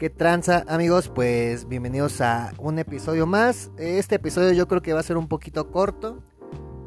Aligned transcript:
¿Qué 0.00 0.08
tranza 0.08 0.64
amigos? 0.66 1.10
Pues 1.14 1.68
bienvenidos 1.68 2.22
a 2.22 2.54
un 2.56 2.78
episodio 2.78 3.26
más. 3.26 3.70
Este 3.76 4.14
episodio 4.14 4.52
yo 4.52 4.66
creo 4.66 4.80
que 4.80 4.94
va 4.94 5.00
a 5.00 5.02
ser 5.02 5.18
un 5.18 5.28
poquito 5.28 5.70
corto 5.70 6.22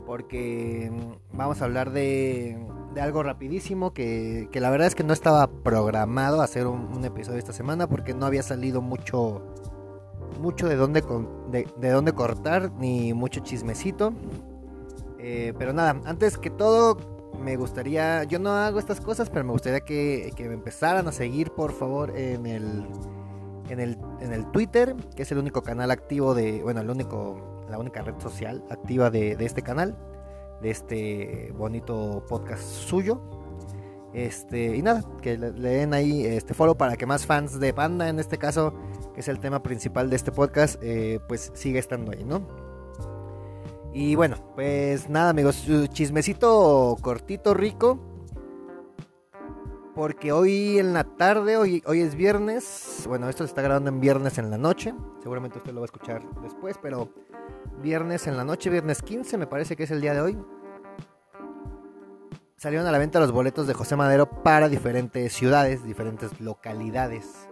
porque 0.08 0.90
mm, 0.92 1.38
vamos 1.38 1.62
a 1.62 1.66
hablar 1.66 1.92
de, 1.92 2.58
algo 3.00 3.22
rapidísimo 3.22 3.94
que, 3.94 4.50
la 4.52 4.72
verdad 4.72 4.88
es 4.88 4.96
que 4.96 5.04
no 5.04 5.14
estaba 5.14 5.46
programado 5.46 6.42
hacer 6.42 6.66
un, 6.66 7.06
episodio 7.06 7.38
esta 7.38 7.54
semana 7.54 7.86
porque 7.86 8.16
no 8.16 8.26
había 8.26 8.42
salido 8.42 8.82
mucho 8.82 9.44
mucho 10.42 10.68
de 10.68 10.76
dónde, 10.76 11.04
de, 11.52 11.90
dónde 11.92 12.14
cortar 12.14 12.72
ni 12.80 13.14
mucho 13.14 13.42
chismecito. 13.42 14.12
Eh, 15.20 15.54
pero 15.60 15.72
nada, 15.72 16.02
antes 16.06 16.40
que 16.40 16.50
todo 16.50 17.13
me 17.40 17.56
gustaría, 17.56 18.24
yo 18.24 18.40
no 18.40 18.52
hago 18.52 18.80
estas 18.80 19.02
cosas, 19.02 19.30
pero 19.30 19.46
me 19.46 19.52
gustaría 19.52 19.82
que, 19.82 20.34
me 20.38 20.54
empezaran 20.54 21.08
a 21.08 21.12
seguir, 21.12 21.52
por 21.52 21.74
favor, 21.74 22.16
en 22.18 22.46
el, 22.46 22.86
en 23.70 23.80
el, 23.80 23.98
en 24.20 24.34
el 24.34 24.50
Twitter, 24.52 24.96
que 25.16 25.24
es 25.24 25.32
el 25.32 25.38
único 25.38 25.62
canal 25.62 25.92
activo 25.92 26.34
de, 26.36 26.62
bueno, 26.62 26.82
el 26.82 26.90
único, 26.90 27.66
la 27.70 27.78
única 27.78 28.02
red 28.02 28.20
social 28.20 28.64
activa 28.70 29.10
de, 29.10 29.36
este 29.40 29.62
canal, 29.62 29.98
de 30.62 30.70
este 30.70 31.54
bonito 31.58 32.26
podcast 32.28 32.64
suyo. 32.64 33.22
Este, 34.14 34.78
y 34.78 34.84
nada, 34.84 35.04
que 35.22 35.38
le, 35.38 35.52
den 35.52 35.94
ahí 35.94 36.24
este 36.24 36.54
follow 36.54 36.78
para 36.78 36.96
que 36.96 37.08
más 37.08 37.26
fans 37.26 37.60
de 37.60 37.74
Panda, 37.74 38.10
en 38.10 38.20
este 38.20 38.38
caso, 38.38 38.74
que 39.16 39.22
es 39.22 39.28
el 39.28 39.40
tema 39.40 39.64
principal 39.64 40.10
de 40.10 40.16
este 40.16 40.32
podcast, 40.32 40.80
eh, 40.84 41.20
pues 41.28 41.52
siga 41.56 41.80
estando 41.80 42.12
ahí, 42.12 42.24
¿no? 42.24 42.63
Y 43.94 44.16
bueno, 44.16 44.38
pues 44.56 45.08
nada 45.08 45.30
amigos, 45.30 45.64
chismecito 45.90 46.98
cortito, 47.00 47.54
rico. 47.54 48.00
Porque 49.94 50.32
hoy 50.32 50.80
en 50.80 50.94
la 50.94 51.04
tarde, 51.04 51.58
hoy, 51.58 51.84
hoy 51.86 52.02
es 52.02 52.16
viernes. 52.16 53.04
Bueno, 53.08 53.30
esto 53.30 53.44
se 53.44 53.50
está 53.50 53.62
grabando 53.62 53.92
en 53.92 54.00
viernes 54.00 54.40
en 54.40 54.50
la 54.50 54.58
noche. 54.58 54.96
Seguramente 55.22 55.60
usted 55.60 55.72
lo 55.72 55.82
va 55.82 55.84
a 55.84 55.92
escuchar 55.94 56.24
después, 56.42 56.80
pero 56.82 57.10
viernes 57.84 58.26
en 58.26 58.36
la 58.36 58.44
noche, 58.44 58.72
viernes 58.72 59.04
15 59.04 59.38
me 59.38 59.46
parece 59.46 59.76
que 59.76 59.84
es 59.84 59.92
el 59.92 60.02
día 60.02 60.16
de 60.16 60.22
hoy. 60.22 60.38
Salieron 62.58 62.88
a 62.88 62.92
la 62.92 62.98
venta 62.98 63.20
los 63.20 63.32
boletos 63.32 63.68
de 63.68 63.76
José 63.76 63.96
Madero 63.96 64.42
para 64.42 64.70
diferentes 64.70 65.34
ciudades, 65.34 65.84
diferentes 65.84 66.42
localidades. 66.42 67.48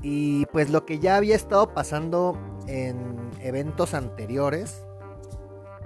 Y 0.00 0.46
pues 0.46 0.70
lo 0.70 0.86
que 0.86 1.00
ya 1.00 1.16
había 1.16 1.36
estado 1.36 1.74
pasando 1.74 2.38
en 2.66 3.30
eventos 3.42 3.92
anteriores 3.92 4.86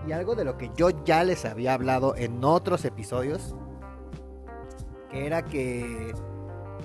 y 0.07 0.13
algo 0.13 0.35
de 0.35 0.45
lo 0.45 0.57
que 0.59 0.71
yo 0.77 0.91
ya 1.05 1.25
les 1.25 1.45
había 1.45 1.75
hablado 1.75 2.17
en 2.17 2.45
otros 2.45 2.85
episodios, 2.85 3.55
que 5.11 5.27
era 5.27 5.43
que 5.43 6.15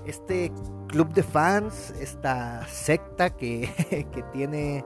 este 0.06 0.52
club 0.88 1.14
de 1.14 1.24
fans, 1.24 1.92
esta 2.00 2.66
secta 2.68 3.32
que, 3.32 4.08
que 4.12 4.24
tiene 4.32 4.86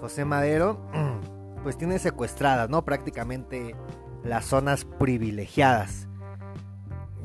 José 0.00 0.24
Madero, 0.24 0.80
pues 1.62 1.76
tiene 1.76 1.98
secuestradas, 1.98 2.68
¿no? 2.68 2.84
Prácticamente 2.84 3.74
las 4.22 4.44
zonas 4.44 4.84
privilegiadas. 4.84 6.08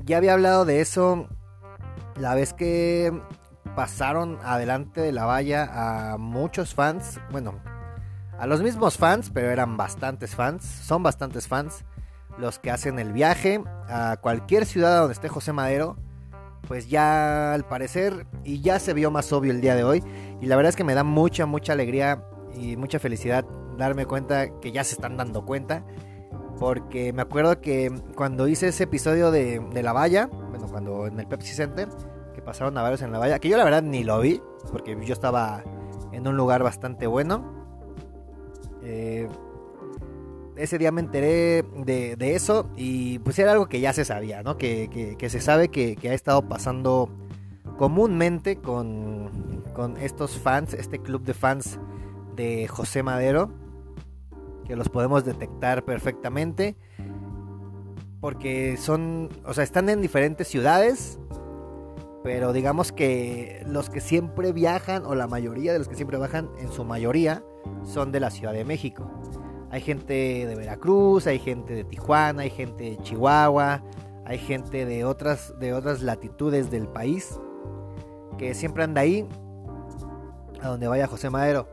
Ya 0.05 0.17
había 0.17 0.33
hablado 0.33 0.65
de 0.65 0.81
eso 0.81 1.27
la 2.15 2.35
vez 2.35 2.53
que 2.53 3.11
pasaron 3.75 4.39
adelante 4.43 5.01
de 5.01 5.11
la 5.11 5.25
valla 5.25 6.13
a 6.13 6.17
muchos 6.17 6.73
fans, 6.73 7.19
bueno, 7.31 7.59
a 8.39 8.47
los 8.47 8.61
mismos 8.61 8.97
fans, 8.97 9.31
pero 9.33 9.49
eran 9.49 9.77
bastantes 9.77 10.35
fans, 10.35 10.63
son 10.65 11.03
bastantes 11.03 11.47
fans 11.47 11.85
los 12.37 12.59
que 12.59 12.71
hacen 12.71 12.99
el 12.99 13.13
viaje 13.13 13.63
a 13.87 14.17
cualquier 14.21 14.65
ciudad 14.65 14.99
donde 14.99 15.13
esté 15.13 15.29
José 15.29 15.53
Madero, 15.53 15.97
pues 16.67 16.89
ya 16.89 17.53
al 17.53 17.65
parecer 17.65 18.27
y 18.43 18.61
ya 18.61 18.79
se 18.79 18.93
vio 18.93 19.11
más 19.11 19.31
obvio 19.31 19.51
el 19.51 19.61
día 19.61 19.75
de 19.75 19.83
hoy 19.83 20.03
y 20.41 20.47
la 20.47 20.55
verdad 20.55 20.69
es 20.69 20.75
que 20.75 20.83
me 20.83 20.95
da 20.95 21.03
mucha 21.03 21.45
mucha 21.45 21.73
alegría 21.73 22.25
y 22.55 22.75
mucha 22.75 22.99
felicidad 22.99 23.45
darme 23.77 24.05
cuenta 24.05 24.59
que 24.59 24.71
ya 24.71 24.83
se 24.83 24.95
están 24.95 25.15
dando 25.15 25.45
cuenta 25.45 25.85
porque 26.59 27.13
me 27.13 27.21
acuerdo 27.21 27.61
que 27.61 27.91
cuando 28.15 28.47
hice 28.47 28.69
ese 28.69 28.83
episodio 28.85 29.31
de, 29.31 29.59
de 29.59 29.83
la 29.83 29.93
valla, 29.93 30.27
bueno, 30.27 30.67
cuando 30.67 31.07
en 31.07 31.19
el 31.19 31.27
Pepsi 31.27 31.53
Center, 31.53 31.89
que 32.33 32.41
pasaron 32.41 32.77
a 32.77 32.81
varios 32.81 33.01
en 33.01 33.11
la 33.11 33.19
valla, 33.19 33.39
que 33.39 33.49
yo 33.49 33.57
la 33.57 33.63
verdad 33.63 33.83
ni 33.83 34.03
lo 34.03 34.19
vi, 34.21 34.41
porque 34.71 34.97
yo 35.05 35.13
estaba 35.13 35.63
en 36.11 36.27
un 36.27 36.37
lugar 36.37 36.63
bastante 36.63 37.07
bueno. 37.07 37.54
Eh, 38.85 39.27
ese 40.55 40.77
día 40.77 40.91
me 40.91 41.01
enteré 41.01 41.63
de, 41.63 42.15
eso 42.35 42.69
y 42.77 43.19
pues 43.19 43.37
era 43.39 43.51
algo 43.51 43.67
que 43.67 43.81
ya 43.81 43.91
se 43.91 44.05
sabía, 44.05 44.41
¿no? 44.43 44.57
Que, 44.57 45.17
se 45.27 45.41
sabe 45.41 45.69
que, 45.69 45.97
ha 46.07 46.13
estado 46.13 46.47
pasando 46.47 47.09
comúnmente 47.77 48.57
con, 48.57 49.63
con 49.73 49.97
estos 49.97 50.37
fans, 50.37 50.73
este 50.73 50.99
club 50.99 51.23
de 51.23 51.33
fans 51.33 51.77
de 52.35 52.67
José 52.67 53.03
Madero, 53.03 53.51
que 54.65 54.75
los 54.75 54.87
podemos 54.87 55.25
detectar 55.25 55.83
perfectamente, 55.83 56.77
porque 58.21 58.77
son, 58.77 59.29
o 59.45 59.53
sea, 59.53 59.63
están 59.63 59.89
en 59.89 60.01
diferentes 60.01 60.47
ciudades, 60.47 61.19
pero 62.23 62.53
digamos 62.53 62.91
que 62.91 63.63
los 63.67 63.89
que 63.89 63.99
siempre 63.99 64.53
viajan, 64.53 65.05
o 65.05 65.15
la 65.15 65.27
mayoría 65.27 65.73
de 65.73 65.79
los 65.79 65.89
que 65.89 65.95
siempre 65.95 66.17
viajan, 66.17 66.49
en 66.59 66.71
su 66.71 66.85
mayoría, 66.85 67.43
son 67.83 68.11
de 68.11 68.19
la 68.19 68.29
Ciudad 68.29 68.53
de 68.53 68.65
México. 68.65 69.09
Hay 69.71 69.81
gente 69.81 70.45
de 70.45 70.55
Veracruz, 70.55 71.27
hay 71.27 71.39
gente 71.39 71.73
de 71.73 71.83
Tijuana, 71.83 72.43
hay 72.43 72.49
gente 72.49 72.91
de 72.91 72.97
Chihuahua, 72.97 73.83
hay 74.25 74.37
gente 74.37 74.85
de 74.85 75.05
otras, 75.05 75.53
de 75.59 75.73
otras 75.73 76.01
latitudes 76.01 76.71
del 76.71 76.87
país 76.87 77.39
que 78.37 78.53
siempre 78.53 78.83
anda 78.83 79.01
ahí, 79.01 79.27
a 80.61 80.69
donde 80.69 80.87
vaya 80.87 81.07
José 81.07 81.29
Madero. 81.29 81.67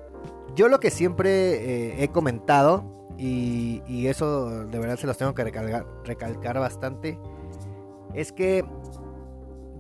Yo 0.55 0.69
lo 0.69 0.81
que 0.81 0.91
siempre 0.91 1.31
eh, 1.31 2.03
he 2.03 2.09
comentado, 2.09 2.85
y, 3.19 4.07
eso 4.07 4.67
de 4.67 4.79
verdad 4.79 4.97
se 4.97 5.07
los 5.07 5.17
tengo 5.17 5.35
que 5.35 5.45
recalcar 5.45 6.59
bastante, 6.59 7.19
es 8.15 8.33
que 8.33 8.65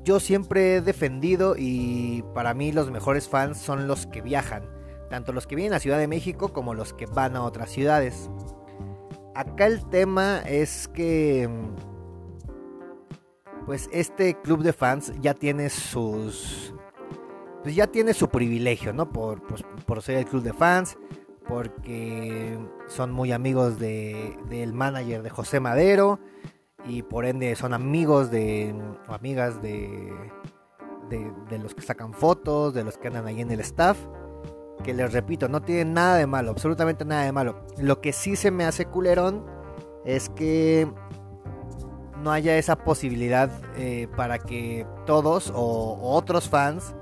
yo 0.05 0.21
siempre 0.21 0.77
he 0.77 0.81
defendido 0.81 1.55
y 1.57 2.25
para 2.35 2.55
mí 2.55 2.73
los 2.73 2.91
mejores 2.91 3.29
fans 3.29 3.59
son 3.59 3.87
los 3.87 4.07
que 4.07 4.21
viajan 4.21 4.65
tanto 5.13 5.35
los 5.35 5.47
que 5.47 5.55
vienen 5.55 5.75
a 5.75 5.79
Ciudad 5.79 5.99
de 5.99 6.09
México 6.09 6.55
como 6.55 6.73
los 6.73 6.95
que 6.95 7.05
van 7.05 7.37
a 7.37 7.43
otras 7.43 7.71
ciudades. 7.71 8.31
Acá 9.35 9.67
el 9.67 9.85
tema 9.91 10.41
es 10.47 10.89
que 10.89 11.51
pues 13.67 13.91
este 13.93 14.41
club 14.41 14.63
de 14.63 14.73
fans 14.73 15.13
ya 15.21 15.35
tiene 15.35 15.69
sus 15.69 16.75
pues 17.63 17.75
ya 17.75 17.89
tiene 17.89 18.15
su 18.15 18.31
privilegio, 18.31 18.95
¿no? 18.95 19.13
Por, 19.13 19.47
pues, 19.47 19.63
por 19.85 20.01
ser 20.01 20.17
el 20.17 20.25
club 20.25 20.43
de 20.43 20.55
fans, 20.55 20.97
porque 21.47 22.59
son 22.87 23.13
muy 23.13 23.33
amigos 23.33 23.79
de, 23.79 24.39
del 24.49 24.73
manager 24.73 25.23
de 25.23 25.29
José 25.29 25.61
Madero 25.61 26.21
y 26.87 27.03
por 27.03 27.27
ende 27.27 27.55
son 27.55 27.75
amigos 27.75 28.31
de 28.31 28.75
o 29.07 29.13
amigas 29.13 29.61
de, 29.61 30.11
de, 31.11 31.31
de 31.51 31.59
los 31.59 31.75
que 31.75 31.83
sacan 31.83 32.15
fotos, 32.15 32.73
de 32.73 32.83
los 32.83 32.97
que 32.97 33.09
andan 33.09 33.27
ahí 33.27 33.43
en 33.43 33.51
el 33.51 33.61
staff 33.61 33.99
que 34.83 34.95
les 34.95 35.13
repito, 35.13 35.49
no 35.49 35.63
tiene 35.63 35.85
nada 35.85 36.17
de 36.17 36.27
malo, 36.27 36.51
absolutamente 36.51 37.05
nada 37.05 37.25
de 37.25 37.33
malo. 37.33 37.67
Lo 37.79 38.01
que 38.01 38.13
sí 38.13 38.37
se 38.37 38.51
me 38.51 38.65
hace 38.65 38.87
culerón 38.87 39.45
es 40.05 40.29
que 40.29 40.89
no 42.23 42.31
haya 42.31 42.57
esa 42.57 42.77
posibilidad 42.77 43.51
eh, 43.77 44.09
para 44.17 44.39
que 44.39 44.87
todos 45.07 45.53
o, 45.55 45.99
otros 46.01 46.49
fans 46.49 46.95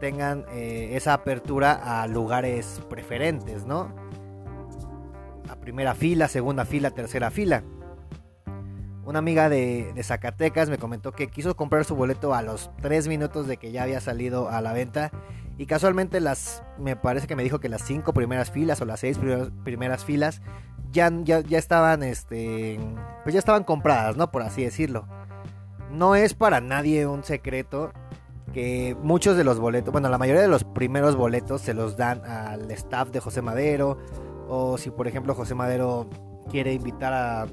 tengan 0.00 0.44
eh, 0.50 0.90
esa 0.92 1.14
apertura 1.14 1.72
a 1.72 2.06
lugares 2.06 2.80
preferentes, 2.88 3.66
¿no? 3.66 3.94
A 5.48 5.56
primera 5.56 5.94
fila, 5.94 6.28
segunda 6.28 6.64
fila, 6.64 6.90
tercera 6.90 7.30
fila. 7.30 7.62
Una 9.04 9.20
amiga 9.20 9.48
de, 9.48 9.92
de, 9.94 10.02
Zacatecas 10.02 10.68
me 10.68 10.78
comentó 10.78 11.12
que 11.12 11.28
quiso 11.28 11.54
comprar 11.54 11.84
su 11.84 11.94
boleto 11.94 12.34
a 12.34 12.42
los 12.42 12.70
3 12.82 13.06
minutos 13.06 13.46
de 13.46 13.56
que 13.56 13.70
ya 13.70 13.84
había 13.84 14.00
salido 14.00 14.48
a 14.48 14.60
la 14.60 14.72
venta 14.72 15.12
y 15.58 15.66
casualmente 15.66 16.20
las, 16.20 16.62
me 16.78 16.96
parece 16.96 17.26
que 17.26 17.36
me 17.36 17.42
dijo 17.42 17.60
que 17.60 17.68
las 17.68 17.82
cinco 17.82 18.12
primeras 18.12 18.50
filas 18.50 18.80
o 18.82 18.84
las 18.84 19.00
seis 19.00 19.18
primeras, 19.64 20.04
filas 20.04 20.42
ya, 20.92 21.10
ya, 21.24 21.40
ya 21.40 21.58
estaban, 21.58 22.02
este, 22.02 22.78
pues 23.22 23.32
ya 23.32 23.38
estaban 23.38 23.64
compradas, 23.64 24.16
¿no? 24.16 24.30
Por 24.30 24.42
así 24.42 24.62
decirlo. 24.62 25.06
No 25.90 26.14
es 26.14 26.34
para 26.34 26.60
nadie 26.60 27.06
un 27.06 27.24
secreto 27.24 27.92
que 28.52 28.96
muchos 29.02 29.36
de 29.36 29.44
los 29.44 29.58
boletos, 29.58 29.92
bueno, 29.92 30.08
la 30.10 30.18
mayoría 30.18 30.42
de 30.42 30.48
los 30.48 30.64
primeros 30.64 31.16
boletos 31.16 31.62
se 31.62 31.72
los 31.72 31.96
dan 31.96 32.22
al 32.24 32.70
staff 32.70 33.10
de 33.10 33.20
José 33.20 33.40
Madero. 33.40 33.98
O 34.48 34.78
si 34.78 34.90
por 34.90 35.08
ejemplo 35.08 35.34
José 35.34 35.54
Madero 35.54 36.08
quiere 36.50 36.74
invitar 36.74 37.12
a, 37.12 37.42
a 37.42 37.46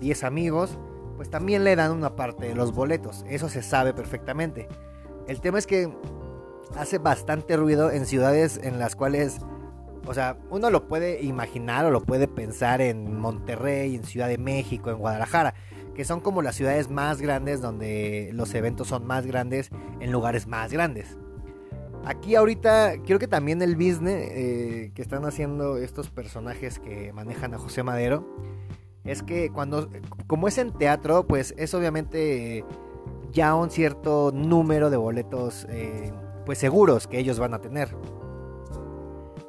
10 0.00 0.24
amigos, 0.24 0.78
pues 1.16 1.30
también 1.30 1.64
le 1.64 1.74
dan 1.76 1.92
una 1.92 2.14
parte 2.14 2.46
de 2.46 2.54
los 2.54 2.72
boletos. 2.72 3.24
Eso 3.28 3.48
se 3.48 3.62
sabe 3.62 3.94
perfectamente. 3.94 4.68
El 5.26 5.40
tema 5.40 5.58
es 5.58 5.66
que 5.66 5.92
hace 6.76 6.98
bastante 6.98 7.56
ruido 7.56 7.90
en 7.90 8.06
ciudades 8.06 8.60
en 8.62 8.78
las 8.78 8.96
cuales, 8.96 9.40
o 10.06 10.14
sea, 10.14 10.38
uno 10.50 10.70
lo 10.70 10.88
puede 10.88 11.22
imaginar 11.22 11.84
o 11.84 11.90
lo 11.90 12.02
puede 12.02 12.28
pensar 12.28 12.80
en 12.80 13.18
Monterrey, 13.18 13.94
en 13.94 14.04
Ciudad 14.04 14.28
de 14.28 14.38
México, 14.38 14.90
en 14.90 14.98
Guadalajara, 14.98 15.54
que 15.94 16.04
son 16.04 16.20
como 16.20 16.42
las 16.42 16.54
ciudades 16.54 16.90
más 16.90 17.20
grandes 17.20 17.60
donde 17.60 18.30
los 18.32 18.54
eventos 18.54 18.88
son 18.88 19.06
más 19.06 19.26
grandes 19.26 19.70
en 20.00 20.12
lugares 20.12 20.46
más 20.46 20.72
grandes. 20.72 21.18
Aquí 22.04 22.36
ahorita 22.36 22.94
creo 23.04 23.18
que 23.18 23.26
también 23.26 23.60
el 23.60 23.74
business 23.74 24.30
eh, 24.30 24.92
que 24.94 25.02
están 25.02 25.24
haciendo 25.24 25.76
estos 25.76 26.10
personajes 26.10 26.78
que 26.78 27.12
manejan 27.12 27.52
a 27.54 27.58
José 27.58 27.82
Madero 27.82 28.24
es 29.04 29.22
que 29.22 29.50
cuando, 29.50 29.90
como 30.26 30.48
es 30.48 30.58
en 30.58 30.72
teatro, 30.72 31.26
pues 31.26 31.54
es 31.56 31.74
obviamente 31.74 32.64
ya 33.32 33.54
un 33.54 33.70
cierto 33.70 34.30
número 34.32 34.90
de 34.90 34.96
boletos 34.96 35.66
eh, 35.70 36.12
pues 36.48 36.56
seguros 36.56 37.06
que 37.06 37.18
ellos 37.18 37.38
van 37.38 37.52
a 37.52 37.58
tener. 37.58 37.94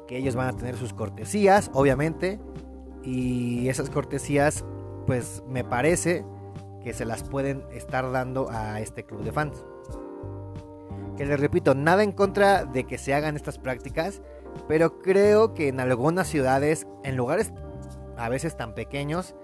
Que 0.06 0.18
ellos 0.18 0.36
van 0.36 0.48
a 0.48 0.52
tener 0.52 0.76
sus 0.76 0.92
cortesías, 0.92 1.70
obviamente. 1.72 2.38
Y 3.02 3.70
esas 3.70 3.88
cortesías, 3.88 4.66
pues 5.06 5.42
me 5.48 5.64
parece 5.64 6.26
que 6.84 6.92
se 6.92 7.06
las 7.06 7.22
pueden 7.22 7.64
estar 7.72 8.12
dando 8.12 8.50
a 8.50 8.80
este 8.80 9.06
club 9.06 9.22
de 9.22 9.32
fans. 9.32 9.64
Que 11.16 11.24
les 11.24 11.40
repito, 11.40 11.74
nada 11.74 12.02
en 12.02 12.12
contra 12.12 12.66
de 12.66 12.84
que 12.84 12.98
se 12.98 13.14
hagan 13.14 13.34
estas 13.34 13.56
prácticas, 13.56 14.20
pero 14.68 14.98
creo 14.98 15.54
que 15.54 15.68
en 15.68 15.80
algunas 15.80 16.28
ciudades, 16.28 16.86
en 17.02 17.16
lugares 17.16 17.50
a 18.18 18.28
veces 18.28 18.58
tan 18.58 18.74
pequeños 18.74 19.34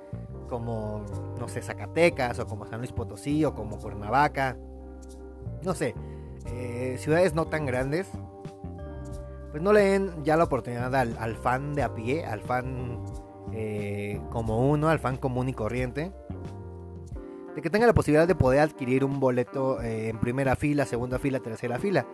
como, 0.50 1.06
no 1.41 1.49
sé, 1.49 1.62
Zacatecas 1.62 2.38
o 2.38 2.47
como 2.47 2.67
San 2.67 2.81
Luis 2.81 2.93
Potosí 2.93 3.47
o 3.47 3.55
como 3.55 3.79
Cuernavaca, 3.79 4.58
no 5.62 5.73
sé, 5.73 5.94
eh, 6.46 6.96
ciudades 6.98 7.34
no 7.34 7.46
tan 7.46 7.66
grandes, 7.66 8.08
pues 9.50 9.62
no 9.62 9.72
le 9.72 9.81
den 9.81 10.25
ya 10.25 10.37
la 10.37 10.44
oportunidad 10.44 10.94
al, 10.94 11.37
fan 11.37 11.75
de 11.75 11.82
a 11.82 11.94
pie, 11.94 12.25
al 12.25 12.40
fan 12.40 13.04
eh, 13.52 14.20
como 14.31 14.70
uno, 14.70 14.88
al 14.88 14.98
fan 14.98 15.16
común 15.16 15.48
y 15.48 15.54
corriente, 15.54 16.12
de 17.54 17.62
que 17.62 17.70
tenga 17.70 17.87
la 17.87 17.94
posibilidad 17.94 18.28
de 18.28 18.34
poder 18.34 18.60
adquirir 18.60 19.04
un 19.04 19.19
boleto 19.19 19.81
eh, 19.81 20.08
en 20.08 20.20
primera 20.20 20.56
fila, 20.56 20.84
segunda 20.84 21.19
fila, 21.19 21.40
tercera 21.40 21.78
fila. 21.78 22.06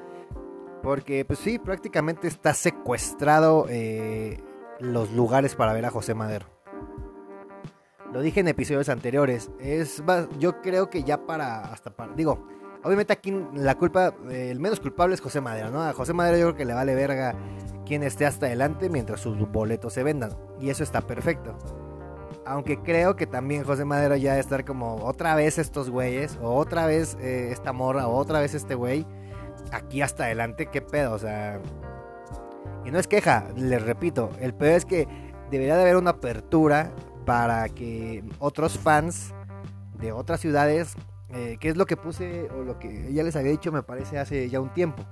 Porque 0.83 1.25
pues 1.25 1.39
sí, 1.39 1.59
prácticamente 1.59 2.27
está 2.27 2.55
secuestrado 2.55 3.67
los 4.81 5.13
lugares 5.13 5.55
para 5.55 5.73
ver 5.73 5.87
a 5.87 5.91
José 5.91 6.13
Madero. 6.15 6.47
Lo 8.13 8.21
dije 8.21 8.41
en 8.41 8.49
episodios 8.49 8.89
anteriores. 8.89 9.51
Es 9.59 10.03
yo 10.39 10.61
creo 10.61 10.91
que 10.91 11.03
ya 11.03 11.25
para 11.25 11.73
hasta 11.73 11.97
para 11.97 12.13
digo, 12.15 12.47
obviamente 12.85 13.13
aquí 13.13 13.35
la 13.55 13.77
culpa 13.77 14.15
el 14.31 14.61
menos 14.61 14.81
culpable 14.81 15.15
es 15.15 15.21
José 15.21 15.41
Madero, 15.41 15.71
¿no? 15.71 15.83
A 15.83 15.93
José 15.93 16.13
Madero 16.13 16.39
yo 16.39 16.45
creo 16.47 16.57
que 16.57 16.65
le 16.65 16.75
vale 16.75 16.95
verga 16.95 17.35
quien 17.87 18.03
esté 18.03 18.27
hasta 18.27 18.47
adelante 18.47 18.89
mientras 18.89 19.21
sus 19.21 19.37
boletos 19.51 19.93
se 19.93 20.03
vendan 20.03 20.31
y 20.61 20.71
eso 20.71 20.83
está 20.83 21.01
perfecto. 21.03 21.57
Aunque 22.45 22.83
creo 22.83 23.15
que 23.15 23.27
también 23.27 23.65
José 23.65 23.85
Madero 23.85 24.17
ya 24.17 24.39
estar 24.39 24.65
como 24.65 24.97
otra 24.97 25.35
vez 25.35 25.59
estos 25.59 25.91
güeyes, 25.91 26.39
o 26.43 26.57
otra 26.57 26.87
vez 26.87 27.17
eh, 27.21 27.51
esta 27.53 27.73
morra, 27.73 28.09
o 28.09 28.17
otra 28.17 28.41
vez 28.41 28.55
este 28.55 28.75
güey, 28.75 29.07
aquí 29.71 30.03
hasta 30.03 30.25
adelante, 30.25 30.67
qué 30.67 30.83
pedo, 30.83 31.13
o 31.13 31.19
sea. 31.19 31.61
Y 32.85 32.91
no 32.91 32.99
es 32.99 33.07
queja, 33.07 33.47
les 33.55 33.81
repito, 33.81 34.31
el 34.41 34.55
pedo 34.55 34.77
es 34.77 34.85
que 34.85 35.07
debería 35.53 35.77
de 35.77 35.83
haber 35.83 35.97
una 35.97 36.11
apertura 36.11 36.91
para 37.25 37.69
que 37.69 38.25
otros 38.41 38.77
fans 38.77 39.33
de 40.01 40.11
otras 40.11 40.41
ciudades, 40.41 40.97
eh, 41.33 41.57
que 41.59 41.71
es 41.71 41.77
lo 41.77 41.87
que 41.87 41.97
puse 41.97 42.49
o 42.51 42.63
lo 42.63 42.79
que 42.79 43.13
ya 43.13 43.23
les 43.23 43.35
había 43.37 43.51
dicho 43.51 43.73
me 43.73 43.83
parece 43.83 44.19
hace 44.19 44.49
ya 44.49 44.61
un 44.61 44.73
tiempo. 44.73 45.03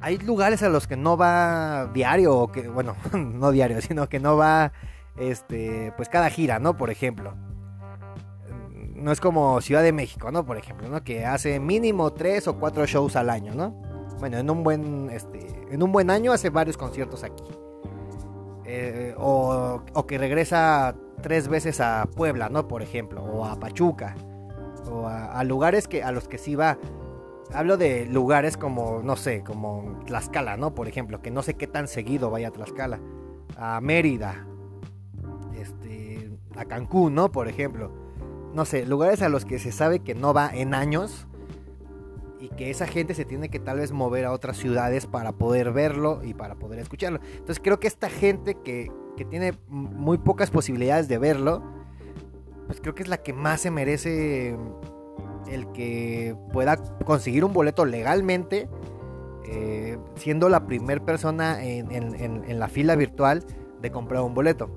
Hay 0.00 0.18
lugares 0.18 0.62
a 0.62 0.68
los 0.68 0.86
que 0.86 0.96
no 0.96 1.16
va 1.16 1.90
diario, 1.94 2.36
o 2.36 2.52
que, 2.52 2.68
bueno, 2.68 2.94
no 3.12 3.52
diario, 3.52 3.80
sino 3.80 4.08
que 4.08 4.20
no 4.20 4.36
va, 4.36 4.72
este, 5.16 5.92
pues 5.96 6.08
cada 6.08 6.28
gira, 6.30 6.58
¿no? 6.58 6.76
Por 6.76 6.90
ejemplo. 6.90 7.34
No 8.94 9.12
es 9.12 9.20
como 9.20 9.60
Ciudad 9.60 9.82
de 9.82 9.92
México, 9.92 10.30
¿no? 10.30 10.46
Por 10.46 10.56
ejemplo, 10.56 10.88
¿no? 10.88 11.02
Que 11.04 11.26
hace 11.26 11.60
mínimo 11.60 12.12
tres 12.12 12.48
o 12.48 12.58
cuatro 12.58 12.86
shows 12.86 13.16
al 13.16 13.28
año, 13.28 13.54
¿no? 13.54 13.70
Bueno, 14.18 14.38
en 14.38 14.48
un 14.48 14.62
buen, 14.62 15.10
este, 15.10 15.46
en 15.70 15.82
un 15.82 15.92
buen 15.92 16.10
año 16.10 16.32
hace 16.32 16.50
varios 16.50 16.76
conciertos 16.76 17.24
aquí. 17.24 17.44
Eh, 18.64 19.14
o, 19.18 19.82
que 20.06 20.18
regresa 20.18 20.96
tres 21.24 21.48
veces 21.48 21.80
a 21.80 22.06
Puebla, 22.14 22.50
¿no? 22.50 22.68
Por 22.68 22.82
ejemplo, 22.82 23.24
o 23.24 23.46
a 23.46 23.58
Pachuca, 23.58 24.14
o 24.92 25.08
a, 25.08 25.42
lugares 25.42 25.88
que, 25.88 26.02
a 26.02 26.12
los 26.12 26.28
que 26.28 26.36
sí 26.36 26.54
va. 26.54 26.76
Hablo 27.54 27.78
de 27.78 28.04
lugares 28.04 28.58
como, 28.58 29.00
no 29.02 29.16
sé, 29.16 29.42
como 29.42 30.00
Tlaxcala, 30.04 30.58
¿no? 30.58 30.74
Por 30.74 30.86
ejemplo, 30.86 31.22
que 31.22 31.30
no 31.30 31.42
sé 31.42 31.54
qué 31.54 31.66
tan 31.66 31.88
seguido 31.88 32.28
vaya 32.28 32.48
a 32.48 32.50
Tlaxcala. 32.50 33.00
A 33.56 33.80
Mérida, 33.80 34.46
este, 35.58 36.30
a 36.56 36.66
Cancún, 36.66 37.14
¿no? 37.14 37.32
Por 37.32 37.48
ejemplo. 37.48 37.90
No 38.52 38.66
sé, 38.66 38.84
lugares 38.84 39.22
a 39.22 39.30
los 39.30 39.46
que 39.46 39.58
se 39.58 39.72
sabe 39.72 40.00
que 40.00 40.14
no 40.14 40.34
va 40.34 40.50
en 40.52 40.74
años 40.74 41.26
y 42.38 42.50
que 42.50 42.68
esa 42.68 42.86
gente 42.86 43.14
se 43.14 43.24
tiene 43.24 43.48
que 43.48 43.60
tal 43.60 43.78
vez 43.78 43.92
mover 43.92 44.26
a 44.26 44.32
otras 44.32 44.58
ciudades 44.58 45.06
para 45.06 45.32
poder 45.32 45.72
verlo 45.72 46.20
y 46.22 46.34
para 46.34 46.54
poder 46.54 46.80
escucharlo. 46.80 47.20
Entonces 47.32 47.60
creo 47.64 47.80
que 47.80 47.86
esta 47.86 48.10
gente 48.10 48.56
que, 48.62 48.92
tiene 49.24 49.52
muy 49.68 50.18
pocas 50.18 50.50
posibilidades 50.50 51.06
de 51.08 51.18
verlo, 51.18 51.62
pues 52.66 52.80
creo 52.80 52.94
que 52.94 53.02
es 53.02 53.08
la 53.08 53.18
que 53.18 53.32
más 53.32 53.60
se 53.60 53.70
merece 53.70 54.56
el 55.46 55.70
que 55.72 56.34
pueda 56.52 56.76
conseguir 57.04 57.44
un 57.44 57.52
boleto 57.52 57.84
legalmente, 57.84 58.68
eh, 59.46 59.98
siendo 60.16 60.48
la 60.48 60.66
primera 60.66 61.04
persona 61.04 61.62
en 61.62 62.58
la 62.58 62.68
fila 62.68 62.96
virtual 62.96 63.44
de 63.80 63.90
comprar 63.90 64.22
un 64.22 64.34
boleto 64.34 64.70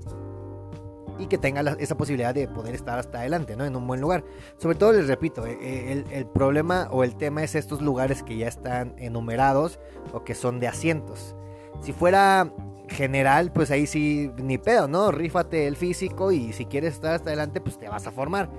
y 1.19 1.27
que 1.27 1.37
tenga 1.37 1.61
esa 1.79 1.95
posibilidad 1.95 2.33
de 2.33 2.47
poder 2.47 2.75
estar 2.75 2.99
hasta 2.99 3.19
adelante, 3.19 3.55
¿no? 3.55 3.65
En 3.65 3.75
un 3.75 3.87
buen 3.87 4.01
lugar. 4.01 4.23
Sobre 4.57 4.75
todo 4.75 4.93
les 4.93 5.07
repito, 5.07 5.45
eh, 5.45 5.57
eh, 5.61 6.03
el, 6.11 6.25
problema 6.27 6.87
o 6.91 7.03
el 7.03 7.15
tema 7.15 7.43
es 7.43 7.55
estos 7.55 7.81
lugares 7.81 8.23
que 8.23 8.37
ya 8.37 8.47
están 8.47 8.95
enumerados 8.97 9.79
o 10.13 10.23
que 10.23 10.35
son 10.35 10.59
de 10.59 10.67
asientos. 10.67 11.35
Si 11.81 11.93
fuera 11.93 12.51
general, 12.87 13.51
pues 13.51 13.71
ahí 13.71 13.85
sí, 13.87 14.31
ni 14.37 14.57
pedo, 14.57 14.87
¿no? 14.87 15.11
Rífate 15.11 15.67
el 15.67 15.75
físico 15.75 16.31
y 16.31 16.53
si 16.53 16.65
quieres 16.65 16.93
estar 16.93 17.15
hasta 17.15 17.29
adelante, 17.29 17.61
pues 17.61 17.77
te 17.77 17.89
vas 17.89 18.07
a 18.07 18.11
formar. 18.11 18.49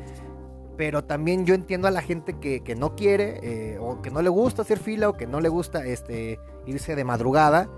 Pero 0.76 1.04
también 1.04 1.44
yo 1.44 1.54
entiendo 1.54 1.88
a 1.88 1.90
la 1.90 2.02
gente 2.02 2.38
que, 2.38 2.76
no 2.76 2.94
quiere 2.94 3.40
eh, 3.42 3.78
o 3.80 4.00
que 4.00 4.10
no 4.10 4.22
le 4.22 4.28
gusta 4.28 4.62
hacer 4.62 4.78
fila 4.78 5.08
o 5.08 5.16
que 5.16 5.26
no 5.26 5.40
le 5.40 5.48
gusta 5.48 5.84
este, 5.84 6.38
irse 6.66 6.94
de 6.94 7.04
madrugada 7.04 7.68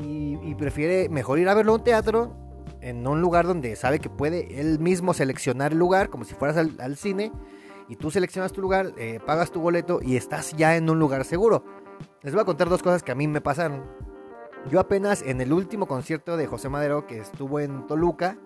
y, 0.00 0.54
prefiere 0.54 1.08
mejor 1.08 1.38
ir 1.38 1.48
a 1.48 1.54
verlo 1.54 1.72
a 1.72 1.74
un 1.76 1.84
teatro 1.84 2.34
en 2.80 3.06
un 3.06 3.20
lugar 3.20 3.46
donde 3.46 3.76
sabe 3.76 4.00
que 4.00 4.10
puede 4.10 4.60
él 4.60 4.80
mismo 4.80 5.14
seleccionar 5.14 5.72
el 5.72 5.78
lugar, 5.78 6.10
como 6.10 6.24
si 6.24 6.34
fueras 6.34 6.56
al, 6.56 6.96
cine, 6.96 7.32
y 7.88 7.96
tú 7.96 8.10
seleccionas 8.10 8.52
tu 8.52 8.60
lugar, 8.60 8.92
eh, 8.98 9.20
pagas 9.24 9.52
tu 9.52 9.60
boleto 9.60 10.00
y 10.02 10.16
estás 10.16 10.52
ya 10.56 10.76
en 10.76 10.90
un 10.90 10.98
lugar 10.98 11.24
seguro. 11.24 11.64
Les 12.22 12.32
voy 12.32 12.42
a 12.42 12.44
contar 12.44 12.68
dos 12.68 12.82
cosas 12.82 13.02
que 13.02 13.12
a 13.12 13.14
mí 13.14 13.28
me 13.28 13.40
pasaron. 13.40 13.84
Yo 14.70 14.80
apenas 14.80 15.22
en 15.22 15.40
el 15.40 15.52
último 15.54 15.86
concierto 15.86 16.36
de 16.36 16.46
José 16.46 16.68
Madero 16.68 17.06
que 17.06 17.18
estuvo 17.18 17.58
en 17.58 17.86
Toluca, 17.86 18.36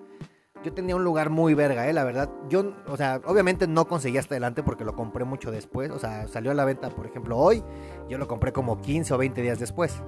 yo 0.62 0.72
tenía 0.72 0.94
un 0.94 1.02
lugar 1.02 1.30
muy 1.30 1.54
verga, 1.54 1.88
eh, 1.88 1.92
la 1.92 2.04
verdad. 2.04 2.30
Yo, 2.48 2.74
o 2.86 2.96
sea, 2.96 3.20
obviamente 3.24 3.66
no 3.66 3.88
conseguí 3.88 4.18
hasta 4.18 4.34
adelante 4.34 4.62
porque 4.62 4.84
lo 4.84 4.94
compré 4.94 5.24
mucho 5.24 5.50
después. 5.50 5.90
O 5.90 5.98
sea, 5.98 6.28
salió 6.28 6.52
a 6.52 6.54
la 6.54 6.64
venta, 6.64 6.90
por 6.90 7.06
ejemplo, 7.06 7.36
hoy. 7.36 7.64
Yo 8.08 8.18
lo 8.18 8.28
compré 8.28 8.52
como 8.52 8.80
15 8.80 9.14
o 9.14 9.18
20 9.18 9.42
días 9.42 9.58
después. 9.58 10.00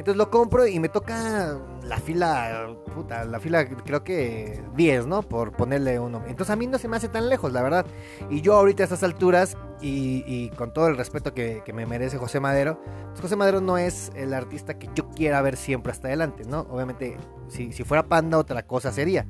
Entonces 0.00 0.16
lo 0.16 0.30
compro 0.30 0.66
y 0.66 0.80
me 0.80 0.88
toca 0.88 1.58
la 1.82 1.98
fila, 1.98 2.74
puta, 2.94 3.22
la 3.26 3.38
fila 3.38 3.68
creo 3.68 4.02
que 4.02 4.58
10, 4.74 5.06
¿no? 5.06 5.20
Por 5.20 5.52
ponerle 5.52 6.00
uno. 6.00 6.22
Entonces 6.26 6.48
a 6.48 6.56
mí 6.56 6.66
no 6.66 6.78
se 6.78 6.88
me 6.88 6.96
hace 6.96 7.10
tan 7.10 7.28
lejos, 7.28 7.52
la 7.52 7.60
verdad. 7.60 7.84
Y 8.30 8.40
yo 8.40 8.54
ahorita 8.54 8.82
a 8.82 8.84
estas 8.84 9.02
alturas, 9.02 9.58
y, 9.82 10.48
con 10.56 10.72
todo 10.72 10.88
el 10.88 10.96
respeto 10.96 11.34
que, 11.34 11.62
me 11.74 11.84
merece 11.84 12.16
José 12.16 12.40
Madero, 12.40 12.80
pues 13.10 13.20
José 13.20 13.36
Madero 13.36 13.60
no 13.60 13.76
es 13.76 14.10
el 14.14 14.32
artista 14.32 14.78
que 14.78 14.88
yo 14.94 15.10
quiera 15.10 15.42
ver 15.42 15.58
siempre 15.58 15.92
hasta 15.92 16.08
adelante, 16.08 16.44
¿no? 16.46 16.60
Obviamente, 16.70 17.18
si, 17.48 17.70
fuera 17.84 18.08
Panda, 18.08 18.38
otra 18.38 18.66
cosa 18.66 18.92
sería. 18.92 19.26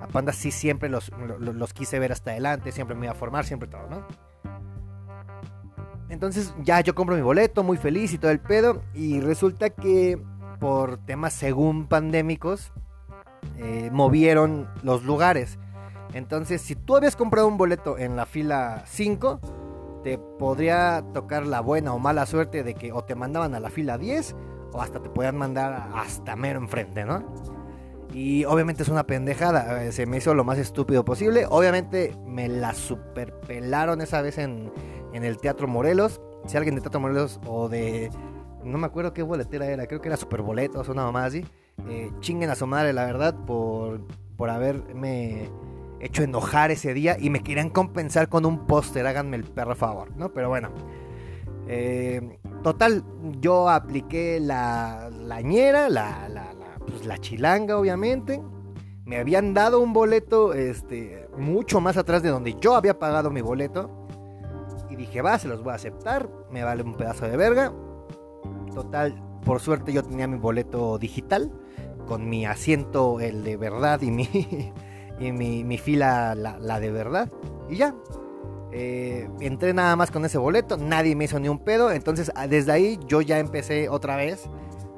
A 0.00 0.06
Panda 0.06 0.32
sí 0.32 0.52
siempre 0.52 0.88
los, 0.88 1.12
los 1.38 1.74
quise 1.74 1.98
ver 1.98 2.12
hasta 2.12 2.30
adelante, 2.30 2.72
siempre 2.72 2.96
me 2.96 3.04
iba 3.04 3.12
a 3.12 3.14
formar, 3.14 3.44
siempre 3.44 3.68
todo, 3.68 3.88
¿no? 3.90 4.06
Entonces 6.14 6.54
ya 6.62 6.80
yo 6.80 6.94
compro 6.94 7.16
mi 7.16 7.22
boleto, 7.22 7.64
muy 7.64 7.76
feliz 7.76 8.12
y 8.14 8.18
todo 8.18 8.30
el 8.30 8.40
pedo. 8.40 8.80
Y 8.94 9.20
resulta 9.20 9.68
que 9.70 10.18
por 10.60 10.96
temas 10.96 11.34
según 11.34 11.88
pandémicos, 11.88 12.72
eh, 13.58 13.90
movieron 13.92 14.68
los 14.82 15.04
lugares. 15.04 15.58
Entonces, 16.14 16.62
si 16.62 16.76
tú 16.76 16.96
habías 16.96 17.16
comprado 17.16 17.48
un 17.48 17.56
boleto 17.56 17.98
en 17.98 18.16
la 18.16 18.24
fila 18.24 18.84
5, 18.86 19.40
te 20.04 20.16
podría 20.16 21.04
tocar 21.12 21.46
la 21.46 21.60
buena 21.60 21.92
o 21.92 21.98
mala 21.98 22.24
suerte 22.26 22.62
de 22.62 22.74
que 22.74 22.92
o 22.92 23.02
te 23.02 23.14
mandaban 23.14 23.54
a 23.54 23.60
la 23.60 23.70
fila 23.70 23.98
10 23.98 24.36
o 24.72 24.80
hasta 24.80 25.02
te 25.02 25.10
podían 25.10 25.36
mandar 25.36 25.88
hasta 25.94 26.36
mero 26.36 26.60
enfrente, 26.60 27.04
¿no? 27.04 27.24
Y 28.12 28.44
obviamente 28.44 28.84
es 28.84 28.88
una 28.88 29.04
pendejada, 29.04 29.82
eh, 29.82 29.90
se 29.90 30.06
me 30.06 30.18
hizo 30.18 30.34
lo 30.34 30.44
más 30.44 30.58
estúpido 30.58 31.04
posible. 31.04 31.46
Obviamente 31.50 32.16
me 32.24 32.48
la 32.48 32.72
superpelaron 32.72 34.00
esa 34.00 34.22
vez 34.22 34.38
en, 34.38 34.72
en 35.14 35.24
el 35.24 35.38
Teatro 35.38 35.66
Morelos. 35.66 36.20
Si 36.46 36.56
alguien 36.56 36.74
de 36.74 36.82
Teatro 36.82 37.00
Morelos 37.00 37.40
o 37.46 37.68
de. 37.70 38.10
No 38.62 38.76
me 38.78 38.86
acuerdo 38.86 39.14
qué 39.14 39.22
boletera 39.22 39.66
era, 39.66 39.86
creo 39.86 40.00
que 40.00 40.08
era 40.08 40.16
Super 40.16 40.42
Boletos 40.42 40.88
o 40.88 40.92
una 40.92 41.04
mamá 41.04 41.24
así. 41.24 41.44
Eh, 41.88 42.10
chinguen 42.20 42.50
a 42.50 42.54
su 42.54 42.66
madre, 42.66 42.92
la 42.92 43.04
verdad, 43.04 43.34
por, 43.46 44.00
por 44.36 44.50
haberme 44.50 45.50
hecho 46.00 46.22
enojar 46.22 46.70
ese 46.70 46.94
día 46.94 47.16
y 47.18 47.30
me 47.30 47.42
querían 47.42 47.70
compensar 47.70 48.28
con 48.28 48.44
un 48.44 48.66
póster. 48.66 49.06
Háganme 49.06 49.36
el 49.36 49.44
perro 49.44 49.74
favor, 49.74 50.14
¿no? 50.16 50.32
Pero 50.32 50.48
bueno. 50.48 50.70
Eh, 51.66 52.38
total, 52.62 53.04
yo 53.40 53.70
apliqué 53.70 54.38
la 54.40 55.10
la, 55.10 55.40
la, 55.40 56.28
la, 56.28 56.54
pues 56.86 57.06
la 57.06 57.18
chilanga, 57.18 57.78
obviamente. 57.78 58.42
Me 59.04 59.18
habían 59.18 59.52
dado 59.52 59.80
un 59.80 59.92
boleto 59.92 60.54
este, 60.54 61.28
mucho 61.36 61.80
más 61.80 61.98
atrás 61.98 62.22
de 62.22 62.30
donde 62.30 62.56
yo 62.58 62.74
había 62.74 62.98
pagado 62.98 63.30
mi 63.30 63.42
boleto. 63.42 64.03
Y 64.94 64.96
dije, 64.96 65.22
va, 65.22 65.38
se 65.38 65.48
los 65.48 65.62
voy 65.62 65.72
a 65.72 65.74
aceptar. 65.74 66.28
Me 66.50 66.62
vale 66.62 66.84
un 66.84 66.94
pedazo 66.94 67.26
de 67.26 67.36
verga. 67.36 67.72
Total, 68.72 69.20
por 69.44 69.60
suerte 69.60 69.92
yo 69.92 70.04
tenía 70.04 70.28
mi 70.28 70.38
boleto 70.38 70.98
digital. 70.98 71.50
Con 72.06 72.28
mi 72.28 72.46
asiento, 72.46 73.18
el 73.18 73.42
de 73.42 73.56
verdad, 73.56 74.00
y 74.02 74.10
mi, 74.10 74.28
y 75.18 75.32
mi, 75.32 75.78
fila, 75.78 76.34
la, 76.34 76.58
la 76.58 76.78
de 76.78 76.92
verdad. 76.92 77.28
Y 77.68 77.76
ya, 77.76 77.94
eh, 78.72 79.28
entré 79.40 79.72
nada 79.72 79.96
más 79.96 80.10
con 80.10 80.24
ese 80.24 80.36
boleto, 80.36 80.76
nadie 80.76 81.16
me 81.16 81.24
hizo 81.24 81.40
ni 81.40 81.48
un 81.48 81.60
pedo, 81.60 81.90
entonces 81.92 82.30
ah, 82.34 82.46
desde 82.46 82.72
ahí 82.72 82.98
yo 83.06 83.20
ya 83.20 83.38
empecé 83.38 83.88
otra 83.88 84.16
vez 84.16 84.50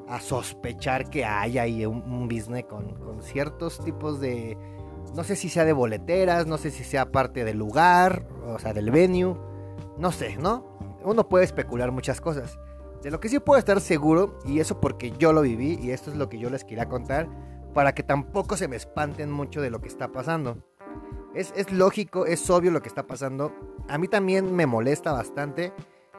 a 0.09 0.21
sospechar 0.21 1.11
que 1.11 1.25
hay 1.25 1.59
ahí 1.59 1.85
un, 1.85 2.26
business 2.29 2.65
con, 2.65 2.97
ciertos 3.23 3.79
tipos 3.81 4.21
de, 4.21 4.57
no 5.15 5.25
sé 5.25 5.37
si 5.37 5.49
sea 5.49 5.65
de 5.65 5.73
boleteras, 5.73 6.47
no 6.47 6.59
sé 6.59 6.71
si 6.71 6.85
sea 6.85 7.12
parte 7.12 7.45
del 7.45 7.59
lugar, 7.59 8.26
o 8.47 8.59
sea, 8.59 8.73
del 8.73 8.91
venue, 8.91 9.37
no 9.99 10.12
sé, 10.12 10.37
¿no? 10.37 10.79
Uno 11.03 11.29
puede 11.29 11.45
especular 11.45 11.93
muchas 11.93 12.21
cosas. 12.21 12.59
De 13.03 13.11
lo 13.11 13.21
que 13.21 13.29
sí 13.29 13.38
puedo 13.38 13.59
estar 13.59 13.81
seguro, 13.81 14.38
y 14.45 14.61
eso 14.61 14.81
porque 14.81 15.12
yo 15.12 15.33
lo 15.33 15.43
viví, 15.43 15.79
y 15.81 15.91
esto 15.91 16.11
es 16.11 16.17
lo 16.17 16.29
que 16.29 16.38
yo 16.38 16.50
les 16.50 16.65
quería 16.65 16.88
contar, 16.88 17.29
para 17.75 17.95
que 17.95 18.03
tampoco 18.03 18.57
se 18.57 18.69
me 18.69 18.76
espanten 18.76 19.31
mucho 19.31 19.61
de 19.61 19.71
lo 19.71 19.81
que 19.81 19.88
está 19.88 20.09
pasando. 20.09 20.57
Es, 21.37 21.71
lógico, 21.71 22.25
es 22.25 22.49
obvio 22.49 22.71
lo 22.71 22.81
que 22.81 22.88
está 22.88 23.07
pasando. 23.07 23.53
A 23.88 23.99
mí 23.99 24.09
también 24.09 24.57
me 24.57 24.65
molesta 24.65 25.12
bastante. 25.12 25.75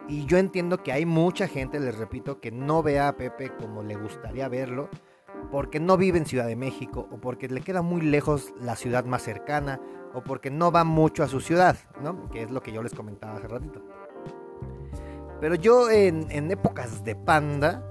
Y 0.07 0.25
yo 0.25 0.37
entiendo 0.37 0.83
que 0.83 0.91
hay 0.91 1.07
mucha 1.07 1.47
gente, 1.47 1.79
les 1.79 1.97
repito, 1.97 2.39
que 2.39 2.51
no 2.51 2.83
ve 2.83 2.99
a 2.99 3.17
Pepe 3.17 3.51
como 3.59 3.81
le 3.81 3.95
gustaría 3.95 4.47
verlo. 4.47 4.89
Porque 5.51 5.79
no 5.79 5.97
vive 5.97 6.19
en 6.19 6.27
Ciudad 6.27 6.45
de 6.45 6.55
México. 6.55 7.07
O 7.11 7.17
porque 7.17 7.47
le 7.47 7.61
queda 7.61 7.81
muy 7.81 8.01
lejos 8.01 8.53
la 8.61 8.75
ciudad 8.75 9.05
más 9.05 9.23
cercana. 9.23 9.81
O 10.17 10.21
porque 10.21 10.49
no 10.49 10.71
va 10.71 10.83
mucho 10.83 11.23
a 11.23 11.27
su 11.27 11.39
ciudad, 11.39 11.77
¿no? 12.01 12.29
Que 12.29 12.43
es 12.43 12.51
lo 12.51 12.61
que 12.61 12.71
yo 12.71 12.81
les 12.81 12.93
comentaba 12.93 13.37
hace 13.37 13.47
ratito. 13.47 13.83
Pero 15.39 15.53
yo 15.55 15.91
en, 15.91 16.51
épocas 16.51 17.03
de 17.03 17.15
panda, 17.15 17.83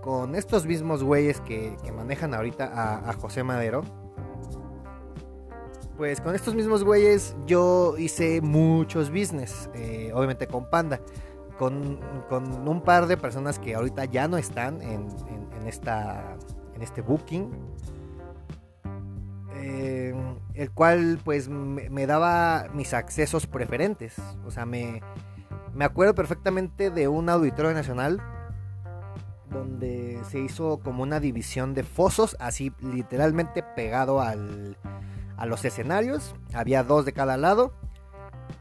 con 0.00 0.36
estos 0.36 0.66
mismos 0.66 1.02
güeyes 1.02 1.40
que, 1.40 1.76
manejan 1.92 2.32
ahorita 2.34 2.66
a, 2.66 3.10
a 3.10 3.12
José 3.14 3.42
Madero 3.42 3.82
pues 5.96 6.20
con 6.20 6.34
estos 6.34 6.54
mismos 6.54 6.82
güeyes 6.82 7.36
yo 7.46 7.96
hice 7.98 8.40
muchos 8.40 9.10
business, 9.10 9.70
eh, 9.74 10.10
obviamente 10.12 10.46
con 10.46 10.68
Panda, 10.68 11.00
con, 11.58 12.00
un 12.66 12.82
par 12.82 13.06
de 13.06 13.16
personas 13.16 13.58
que 13.58 13.74
ahorita 13.74 14.04
ya 14.06 14.26
no 14.26 14.36
están 14.36 14.82
en, 14.82 15.06
esta, 15.66 16.36
en 16.74 16.82
este 16.82 17.00
booking, 17.00 17.50
eh, 19.56 19.93
el 20.54 20.70
cual 20.70 21.18
pues 21.24 21.48
me, 21.48 22.06
daba 22.06 22.68
mis 22.72 22.94
accesos 22.94 23.46
preferentes, 23.46 24.16
o 24.46 24.50
sea, 24.50 24.66
me, 24.66 25.02
me 25.74 25.84
acuerdo 25.84 26.14
perfectamente 26.14 26.90
de 26.90 27.08
un 27.08 27.28
auditorio 27.28 27.72
nacional 27.72 28.20
donde 29.50 30.20
se 30.30 30.40
hizo 30.40 30.78
como 30.78 31.02
una 31.02 31.20
división 31.20 31.74
de 31.74 31.82
fosos, 31.82 32.36
así 32.40 32.72
literalmente 32.80 33.62
pegado 33.76 34.20
al 34.20 34.76
a 35.36 35.46
los 35.46 35.64
escenarios. 35.64 36.34
Había 36.52 36.82
dos 36.82 37.04
de 37.04 37.12
cada 37.12 37.36
lado. 37.36 37.72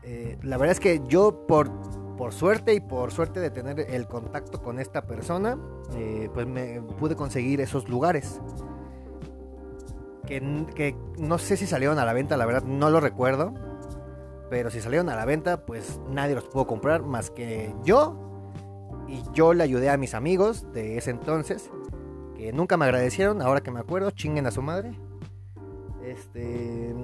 Eh, 0.04 0.38
la 0.42 0.58
verdad 0.58 0.74
es 0.74 0.80
que 0.80 1.02
yo 1.08 1.46
por, 1.48 1.70
por 2.18 2.34
suerte 2.34 2.74
y 2.74 2.80
por 2.80 3.12
suerte 3.12 3.40
de 3.40 3.50
tener 3.50 3.80
el 3.80 4.08
contacto 4.08 4.62
con 4.62 4.80
esta 4.80 5.04
persona, 5.04 5.58
eh, 5.96 6.30
pues 6.34 6.48
me 6.48 6.82
pude 7.00 7.16
conseguir 7.16 7.62
esos 7.62 7.88
lugares. 7.90 8.42
Que, 10.26 10.96
no 11.18 11.38
sé 11.38 11.58
si 11.58 11.68
salieron 11.68 12.00
a 12.00 12.06
la 12.06 12.14
venta, 12.14 12.38
la 12.38 12.46
verdad 12.46 12.64
no 12.64 12.90
lo 12.90 13.00
recuerdo. 13.00 13.54
Pero 14.50 14.70
si 14.70 14.82
salieron 14.82 15.10
a 15.10 15.16
la 15.16 15.26
venta, 15.26 15.66
pues 15.66 16.00
nadie 16.10 16.36
los 16.36 16.46
pudo 16.46 16.68
comprar 16.68 17.04
más 17.04 17.30
que 17.32 17.74
yo. 17.84 18.20
Y 19.08 19.22
yo 19.34 19.54
le 19.54 19.64
ayudé 19.64 19.90
a 19.90 19.98
mis 19.98 20.14
amigos 20.14 20.72
de 20.74 20.98
ese 20.98 21.12
entonces, 21.12 21.70
que 22.36 22.54
nunca 22.54 22.78
me 22.78 22.86
agradecieron, 22.86 23.42
ahora 23.42 23.62
que 23.62 23.72
me 23.72 23.80
acuerdo, 23.80 24.12
chinguen 24.12 24.48
a 24.48 24.52
su 24.52 24.62
madre. 24.62 24.94
Este, 26.04 26.96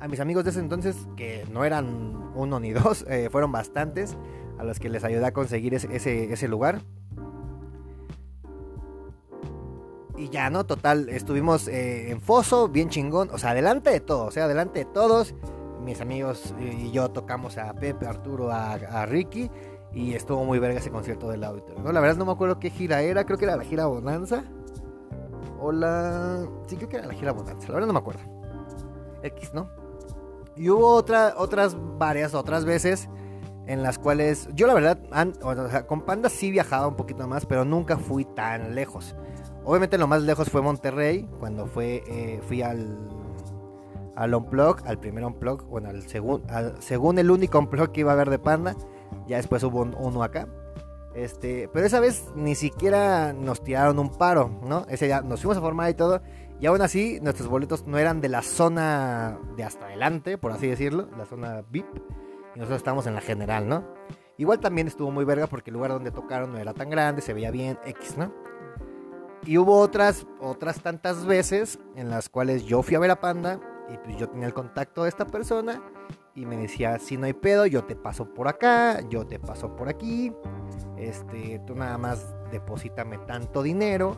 a 0.00 0.08
mis 0.08 0.20
amigos 0.20 0.44
de 0.44 0.50
ese 0.50 0.60
entonces, 0.60 0.96
que 1.16 1.46
no 1.50 1.64
eran 1.64 2.30
uno 2.34 2.60
ni 2.60 2.72
dos, 2.72 3.06
eh, 3.08 3.28
fueron 3.30 3.52
bastantes, 3.52 4.16
a 4.58 4.64
los 4.64 4.78
que 4.78 4.88
les 4.88 5.02
ayudé 5.02 5.24
a 5.24 5.32
conseguir 5.32 5.74
ese, 5.74 6.48
lugar. 6.48 6.82
Y 10.24 10.30
ya, 10.30 10.48
¿no? 10.48 10.64
Total, 10.64 11.10
estuvimos 11.10 11.68
eh, 11.68 12.10
en 12.10 12.18
Foso, 12.22 12.68
bien 12.68 12.88
chingón, 12.88 13.28
o 13.30 13.36
sea, 13.36 13.50
adelante 13.50 13.90
de 13.90 14.00
todos, 14.00 14.28
o 14.28 14.30
sea, 14.30 14.44
adelante 14.44 14.78
de 14.78 14.84
todos. 14.86 15.34
Mis 15.82 16.00
amigos 16.00 16.54
y 16.58 16.90
yo 16.92 17.10
tocamos 17.10 17.58
a 17.58 17.74
Pepe, 17.74 18.06
a 18.06 18.08
Arturo, 18.08 18.50
a, 18.50 19.04
Ricky. 19.04 19.50
Y 19.92 20.14
estuvo 20.14 20.42
muy 20.46 20.58
verga 20.58 20.78
ese 20.78 20.90
concierto 20.90 21.28
del 21.28 21.44
audio. 21.44 21.62
¿no? 21.76 21.92
La 21.92 22.00
verdad 22.00 22.16
no 22.16 22.24
me 22.24 22.32
acuerdo 22.32 22.58
qué 22.58 22.70
gira 22.70 23.02
era, 23.02 23.26
creo 23.26 23.36
que 23.36 23.44
era 23.44 23.54
la 23.54 23.64
gira 23.64 23.84
Bonanza. 23.84 24.44
Hola. 25.60 26.48
Sí, 26.68 26.76
creo 26.76 26.88
que 26.88 26.96
era 26.96 27.06
la 27.06 27.12
gira 27.12 27.32
Bonanza. 27.32 27.68
La 27.68 27.74
verdad 27.74 27.88
no 27.88 27.92
me 27.92 27.98
acuerdo. 27.98 28.22
X, 29.22 29.52
¿no? 29.52 29.68
Y 30.56 30.70
hubo 30.70 30.88
otra, 30.88 31.34
otras 31.36 31.76
varias 31.98 32.32
otras 32.32 32.64
veces 32.64 33.10
en 33.66 33.82
las 33.82 33.98
cuales 33.98 34.48
yo 34.54 34.66
la 34.66 34.72
verdad, 34.72 34.98
con 35.86 36.00
Panda 36.00 36.30
sí 36.30 36.50
viajaba 36.50 36.88
un 36.88 36.96
poquito 36.96 37.28
más, 37.28 37.44
pero 37.44 37.66
nunca 37.66 37.98
fui 37.98 38.24
tan 38.24 38.74
lejos. 38.74 39.14
Obviamente 39.64 39.96
lo 39.96 40.06
más 40.06 40.22
lejos 40.22 40.50
fue 40.50 40.60
Monterrey, 40.60 41.28
cuando 41.40 41.66
fue, 41.66 42.02
eh, 42.06 42.40
fui 42.46 42.62
al, 42.62 42.98
al 44.14 44.34
Unplug, 44.34 44.86
al 44.86 44.98
primer 44.98 45.24
Unplug, 45.24 45.64
bueno, 45.64 45.88
al, 45.88 46.82
según 46.82 47.18
el 47.18 47.30
único 47.30 47.58
Unplug 47.58 47.90
que 47.90 48.00
iba 48.00 48.12
a 48.12 48.14
haber 48.14 48.28
de 48.28 48.38
Panda, 48.38 48.76
ya 49.26 49.38
después 49.38 49.62
hubo 49.62 49.82
uno 49.82 50.22
acá. 50.22 50.48
Este, 51.14 51.68
pero 51.72 51.86
esa 51.86 52.00
vez 52.00 52.24
ni 52.34 52.56
siquiera 52.56 53.32
nos 53.32 53.62
tiraron 53.62 53.98
un 54.00 54.10
paro, 54.10 54.60
¿no? 54.66 54.84
Ese 54.88 55.06
ya 55.06 55.22
nos 55.22 55.40
fuimos 55.40 55.56
a 55.56 55.60
formar 55.60 55.90
y 55.90 55.94
todo. 55.94 56.20
Y 56.60 56.66
aún 56.66 56.82
así, 56.82 57.20
nuestros 57.22 57.48
boletos 57.48 57.86
no 57.86 57.98
eran 57.98 58.20
de 58.20 58.28
la 58.28 58.42
zona 58.42 59.38
de 59.56 59.64
hasta 59.64 59.86
adelante, 59.86 60.38
por 60.38 60.52
así 60.52 60.66
decirlo, 60.66 61.08
la 61.16 61.24
zona 61.24 61.62
VIP. 61.70 61.86
Y 62.54 62.58
nosotros 62.58 62.78
estábamos 62.78 63.06
en 63.06 63.14
la 63.14 63.20
general, 63.20 63.68
¿no? 63.68 63.84
Igual 64.36 64.58
también 64.58 64.88
estuvo 64.88 65.10
muy 65.10 65.24
verga 65.24 65.46
porque 65.46 65.70
el 65.70 65.74
lugar 65.74 65.92
donde 65.92 66.10
tocaron 66.10 66.52
no 66.52 66.58
era 66.58 66.74
tan 66.74 66.90
grande, 66.90 67.22
se 67.22 67.32
veía 67.32 67.52
bien, 67.52 67.78
X, 67.86 68.16
¿no? 68.18 68.32
Y 69.46 69.58
hubo 69.58 69.78
otras, 69.78 70.26
otras 70.40 70.80
tantas 70.80 71.26
veces 71.26 71.78
en 71.96 72.10
las 72.10 72.28
cuales 72.28 72.64
yo 72.64 72.82
fui 72.82 72.96
a 72.96 72.98
ver 72.98 73.10
a 73.10 73.20
Panda 73.20 73.60
y 73.92 73.98
pues 73.98 74.16
yo 74.16 74.28
tenía 74.28 74.46
el 74.46 74.54
contacto 74.54 75.02
de 75.02 75.10
esta 75.10 75.26
persona 75.26 75.82
y 76.34 76.46
me 76.46 76.56
decía, 76.56 76.98
si 76.98 77.16
no 77.16 77.26
hay 77.26 77.34
pedo, 77.34 77.66
yo 77.66 77.84
te 77.84 77.94
paso 77.94 78.32
por 78.32 78.48
acá, 78.48 79.00
yo 79.08 79.26
te 79.26 79.38
paso 79.38 79.76
por 79.76 79.88
aquí, 79.88 80.32
este, 80.96 81.60
tú 81.66 81.74
nada 81.74 81.98
más 81.98 82.34
deposítame 82.50 83.18
tanto 83.18 83.62
dinero 83.62 84.16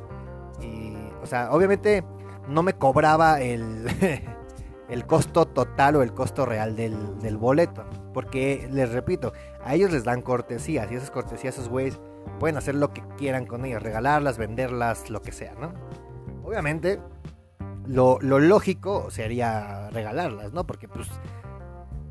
y, 0.61 0.95
o 1.23 1.27
sea, 1.27 1.51
obviamente 1.51 2.05
no 2.49 2.63
me 2.63 2.75
cobraba 2.75 3.41
el, 3.41 3.87
el 4.89 5.07
costo 5.07 5.47
total 5.47 5.97
o 5.97 6.03
el 6.03 6.13
costo 6.13 6.47
real 6.47 6.77
del, 6.77 7.37
boleto, 7.37 7.85
porque 8.15 8.69
les 8.71 8.93
repito, 8.93 9.33
a 9.65 9.75
ellos 9.75 9.93
les 9.93 10.05
dan 10.05 10.23
cortesías 10.23 10.91
y 10.91 10.95
esas 10.95 11.11
cortesías, 11.11 11.55
esos 11.55 11.69
güeyes 11.69 11.99
pueden 12.39 12.57
hacer 12.57 12.75
lo 12.75 12.93
que 12.93 13.03
quieran 13.17 13.47
con 13.47 13.65
ellas, 13.65 13.83
regalarlas, 13.83 14.39
venderlas, 14.39 15.11
lo 15.11 15.23
que 15.23 15.33
sea, 15.33 15.55
¿no? 15.55 15.73
Obviamente, 16.45 17.01
lo, 17.87 18.19
lo 18.21 18.39
lógico 18.39 19.11
sería 19.11 19.91
regalarlas, 19.91 20.53
¿no? 20.53 20.67
Porque 20.67 20.89
pues 20.89 21.09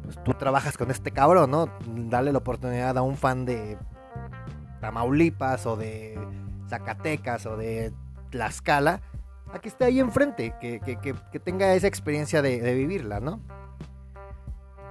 pues 0.05 0.24
tú 0.24 0.34
trabajas 0.36 0.77
con 0.77 0.91
este 0.91 1.12
cabrón, 1.12 1.51
¿no? 1.51 1.67
Darle 1.88 2.31
la 2.31 2.38
oportunidad 2.38 2.98
a 2.98 3.01
un 3.01 3.17
fan 3.17 3.45
de 3.45 3.77
Tamaulipas 4.79 5.65
o 5.65 5.75
de 5.75 6.17
Zacatecas 6.69 7.45
o 7.45 7.57
de 7.57 7.91
Tlaxcala 8.29 9.01
a 9.51 9.60
que 9.60 9.69
esté 9.69 9.86
ahí 9.86 10.00
enfrente, 10.00 10.53
que, 10.60 10.79
que, 10.79 11.39
tenga 11.39 11.74
esa 11.74 11.88
experiencia 11.88 12.41
de, 12.41 12.74
vivirla, 12.74 13.19
¿no? 13.19 13.41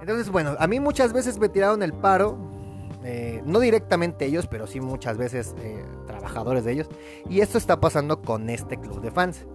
Entonces, 0.01 0.29
bueno, 0.29 0.55
a 0.59 0.67
mí 0.67 0.79
muchas 0.79 1.13
veces 1.13 1.39
me 1.39 1.49
tiraron 1.49 1.83
el 1.83 1.93
paro, 1.93 2.37
eh, 3.05 3.41
no 3.45 3.59
directamente 3.59 4.25
ellos, 4.25 4.47
pero 4.47 4.67
sí 4.67 4.81
muchas 4.81 5.17
veces 5.17 5.55
eh, 5.59 5.85
trabajadores 6.07 6.65
de 6.65 6.73
ellos, 6.73 6.89
y 7.29 7.39
esto 7.39 7.57
está 7.57 7.79
pasando 7.79 8.21
con 8.21 8.49
este 8.49 8.77
club 8.77 9.01
de 9.01 9.11
fans 9.11 9.45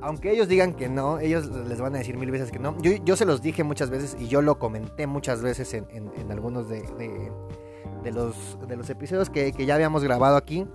aunque 0.00 0.30
ellos 0.30 0.48
digan 0.48 0.74
que 0.74 0.88
no, 0.88 1.18
ellos 1.18 1.46
les 1.46 1.80
van 1.80 1.94
a 1.94 1.98
decir 1.98 2.16
mil 2.16 2.30
veces 2.30 2.50
que 2.50 2.58
no. 2.58 2.76
Yo, 2.80 3.16
se 3.16 3.24
los 3.24 3.42
dije 3.42 3.64
muchas 3.64 3.90
veces 3.90 4.16
y 4.18 4.28
yo 4.28 4.42
lo 4.42 4.58
comenté 4.58 5.06
muchas 5.06 5.42
veces 5.42 5.74
en, 5.74 6.30
algunos 6.30 6.68
de, 6.68 6.82
los, 8.12 8.90
episodios 8.90 9.30
que, 9.30 9.52
ya 9.52 9.74
habíamos 9.74 10.04
grabado 10.04 10.36
aquí. 10.36 10.66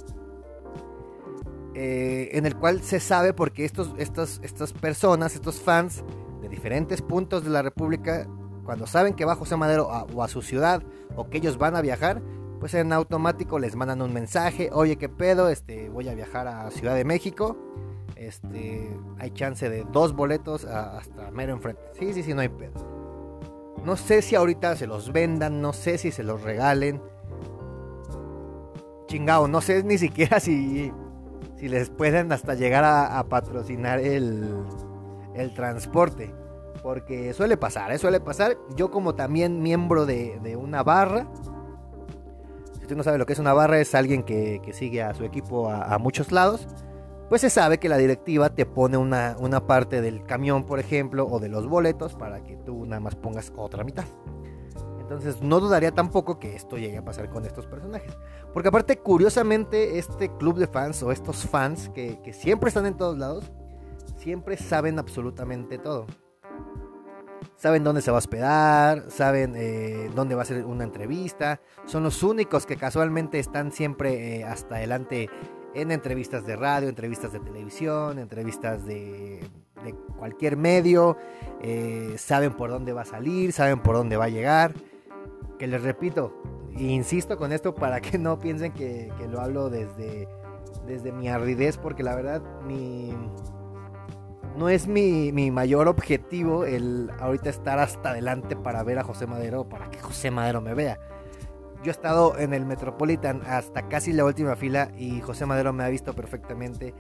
Eh, 1.76 2.30
en 2.38 2.46
el 2.46 2.56
cual 2.56 2.82
se 2.84 3.00
sabe 3.00 3.34
porque 3.34 3.66
estos, 3.66 3.96
estas 3.98 4.74
personas, 4.74 5.34
estos 5.34 5.60
fans 5.60 6.04
de 6.42 6.50
diferentes 6.50 7.02
puntos 7.02 7.44
de 7.44 7.50
la 7.50 7.64
República, 7.64 8.28
cuando 8.64 8.88
saben 8.88 9.14
que 9.14 9.26
va 9.26 9.36
José 9.36 9.56
Madero 9.56 9.88
o 9.88 10.24
a 10.24 10.28
su 10.28 10.42
ciudad 10.42 10.84
o 11.16 11.30
que 11.30 11.38
ellos 11.38 11.58
van 11.58 11.76
a 11.76 11.82
viajar, 11.82 12.22
pues 12.64 12.74
en 12.76 12.94
automático 12.94 13.60
les 13.60 13.76
mandan 13.76 14.02
un 14.02 14.14
mensaje, 14.14 14.70
oye, 14.72 14.96
¿qué 14.96 15.10
pedo? 15.10 15.50
Este, 15.50 15.90
voy 15.90 16.08
a 16.08 16.14
viajar 16.14 16.48
a 16.48 16.72
Ciudad 16.72 16.96
de 16.96 17.04
México. 17.04 17.58
Este, 18.16 18.90
hay 19.20 19.32
chance 19.32 19.70
de 19.70 19.86
dos 19.92 20.14
boletos 20.14 20.64
hasta 20.64 21.30
mero 21.32 21.52
enfrente. 21.52 21.82
Sí, 22.00 22.14
sí, 22.14 22.24
sí, 22.24 22.34
no 22.34 22.40
hay 22.40 22.48
pedo. 22.48 22.72
No 23.84 23.98
sé 23.98 24.22
si 24.22 24.36
ahorita 24.36 24.78
se 24.78 24.88
los 24.88 25.12
vendan, 25.12 25.62
no 25.62 25.74
sé 25.74 25.98
si 25.98 26.12
se 26.12 26.24
los 26.24 26.42
regalen. 26.42 27.02
Chingao, 29.08 29.50
no 29.50 29.60
sé 29.60 29.84
ni 29.84 29.98
siquiera 29.98 30.40
si, 30.40 30.90
si 31.58 31.68
les 31.68 31.90
pueden 31.90 32.32
hasta 32.32 32.54
llegar 32.56 32.86
a, 32.86 33.22
patrocinar 33.26 34.00
el, 34.00 34.64
el 35.36 35.54
transporte. 35.54 36.34
Porque 36.84 37.34
suele 37.34 37.56
pasar, 37.56 37.94
¿eh? 37.94 37.98
suele 37.98 38.20
pasar. 38.20 38.58
Yo 38.76 38.92
como 38.92 39.16
también 39.16 39.64
miembro 39.64 40.06
de, 40.06 40.58
una 40.60 40.84
barra, 40.84 41.28
si 42.74 42.82
usted 42.82 42.98
no 42.98 43.04
sabe 43.04 43.18
lo 43.18 43.26
que 43.26 43.32
es 43.32 43.40
una 43.40 43.54
barra, 43.54 43.80
es 43.80 43.96
alguien 43.96 44.24
que, 44.24 44.62
sigue 44.74 45.02
a 45.02 45.14
su 45.14 45.24
equipo 45.24 45.70
a, 45.70 45.98
muchos 45.98 46.34
lados. 46.34 46.68
Pues 47.30 47.40
se 47.40 47.50
sabe 47.50 47.80
que 47.80 47.88
la 47.88 47.98
directiva 47.98 48.50
te 48.50 48.66
pone 48.66 48.98
una, 48.98 49.66
parte 49.66 50.02
del 50.02 50.26
camión, 50.26 50.66
por 50.66 50.80
ejemplo, 50.80 51.26
o 51.26 51.40
de 51.40 51.48
los 51.48 51.68
boletos 51.68 52.16
para 52.16 52.44
que 52.44 52.58
tú 52.58 52.86
nada 52.86 53.00
más 53.00 53.16
pongas 53.16 53.54
otra 53.56 53.86
mitad. 53.86 54.06
Entonces 55.00 55.42
no 55.42 55.62
dudaría 55.62 55.92
tampoco 55.92 56.38
que 56.38 56.56
esto 56.56 56.78
llegue 56.78 56.98
a 56.98 57.06
pasar 57.06 57.30
con 57.30 57.46
estos 57.46 57.66
personajes. 57.66 58.12
Porque 58.54 58.68
aparte, 58.68 58.98
curiosamente, 58.98 60.00
este 60.00 60.30
club 60.36 60.58
de 60.58 60.68
fans 60.68 61.02
o 61.02 61.14
estos 61.14 61.46
fans 61.46 61.90
que 61.94 62.34
siempre 62.34 62.68
están 62.68 62.86
en 62.88 62.98
todos 62.98 63.18
lados, 63.18 63.50
siempre 64.18 64.58
saben 64.58 65.00
absolutamente 65.00 65.78
todo 65.78 66.08
saben 67.64 67.86
dónde 67.86 68.02
se 68.02 68.12
va 68.12 68.18
a 68.18 68.20
hospedar, 68.20 69.06
saben 69.10 69.54
eh, 69.56 70.12
dónde 70.14 70.36
va 70.36 70.42
a 70.42 70.46
ser 70.46 70.66
una 70.66 70.84
entrevista. 70.84 71.62
Son 71.86 72.04
los 72.04 72.22
únicos 72.22 72.66
que 72.66 72.76
casualmente 72.76 73.40
están 73.40 73.72
siempre 73.72 74.40
eh, 74.40 74.44
hasta 74.44 74.76
adelante 74.76 75.30
en 75.74 75.94
entrevistas 75.94 76.46
de 76.46 76.58
radio, 76.58 76.90
entrevistas 76.90 77.32
de 77.32 77.40
televisión, 77.40 78.20
entrevistas 78.20 78.86
de, 78.86 79.40
cualquier 80.18 80.58
medio. 80.58 81.16
Eh, 81.62 82.16
saben 82.18 82.52
por 82.52 82.70
dónde 82.70 82.92
va 82.92 83.04
a 83.04 83.06
salir, 83.06 83.54
saben 83.54 83.80
por 83.80 83.96
dónde 83.96 84.18
va 84.18 84.26
a 84.26 84.30
llegar. 84.30 84.74
Que 85.58 85.66
les 85.66 85.82
repito, 85.82 86.34
insisto 86.76 87.38
con 87.38 87.54
esto 87.54 87.74
para 87.74 88.02
que 88.02 88.18
no 88.18 88.40
piensen 88.40 88.74
que, 88.74 89.10
lo 89.30 89.40
hablo 89.40 89.70
desde, 89.70 90.28
desde 90.86 91.14
mi 91.14 91.30
ardidez, 91.30 91.78
porque 91.78 92.04
la 92.04 92.14
verdad 92.14 92.42
mi 92.68 93.14
no 94.58 94.70
es 94.70 94.88
mi, 94.88 95.32
mayor 95.52 95.88
objetivo 95.88 96.66
el 96.66 97.10
ahorita 97.20 97.50
estar 97.50 97.80
hasta 97.80 98.12
adelante 98.12 98.56
para 98.56 98.84
ver 98.84 99.00
a 99.00 99.04
José 99.04 99.28
Madero, 99.28 99.68
para 99.68 99.90
que 99.90 100.00
José 100.00 100.32
Madero 100.32 100.62
me 100.62 100.74
vea. 100.74 101.00
Yo 101.84 101.90
he 101.90 101.92
estado 101.92 102.38
en 102.38 102.54
el 102.54 102.66
Metropolitan 102.66 103.42
hasta 103.46 103.90
casi 103.90 104.14
la 104.14 104.24
última 104.24 104.56
fila 104.56 104.92
y 104.98 105.20
José 105.22 105.46
Madero 105.46 105.74
me 105.74 105.84
ha 105.84 105.90
visto 105.90 106.14
perfectamente. 106.14 106.94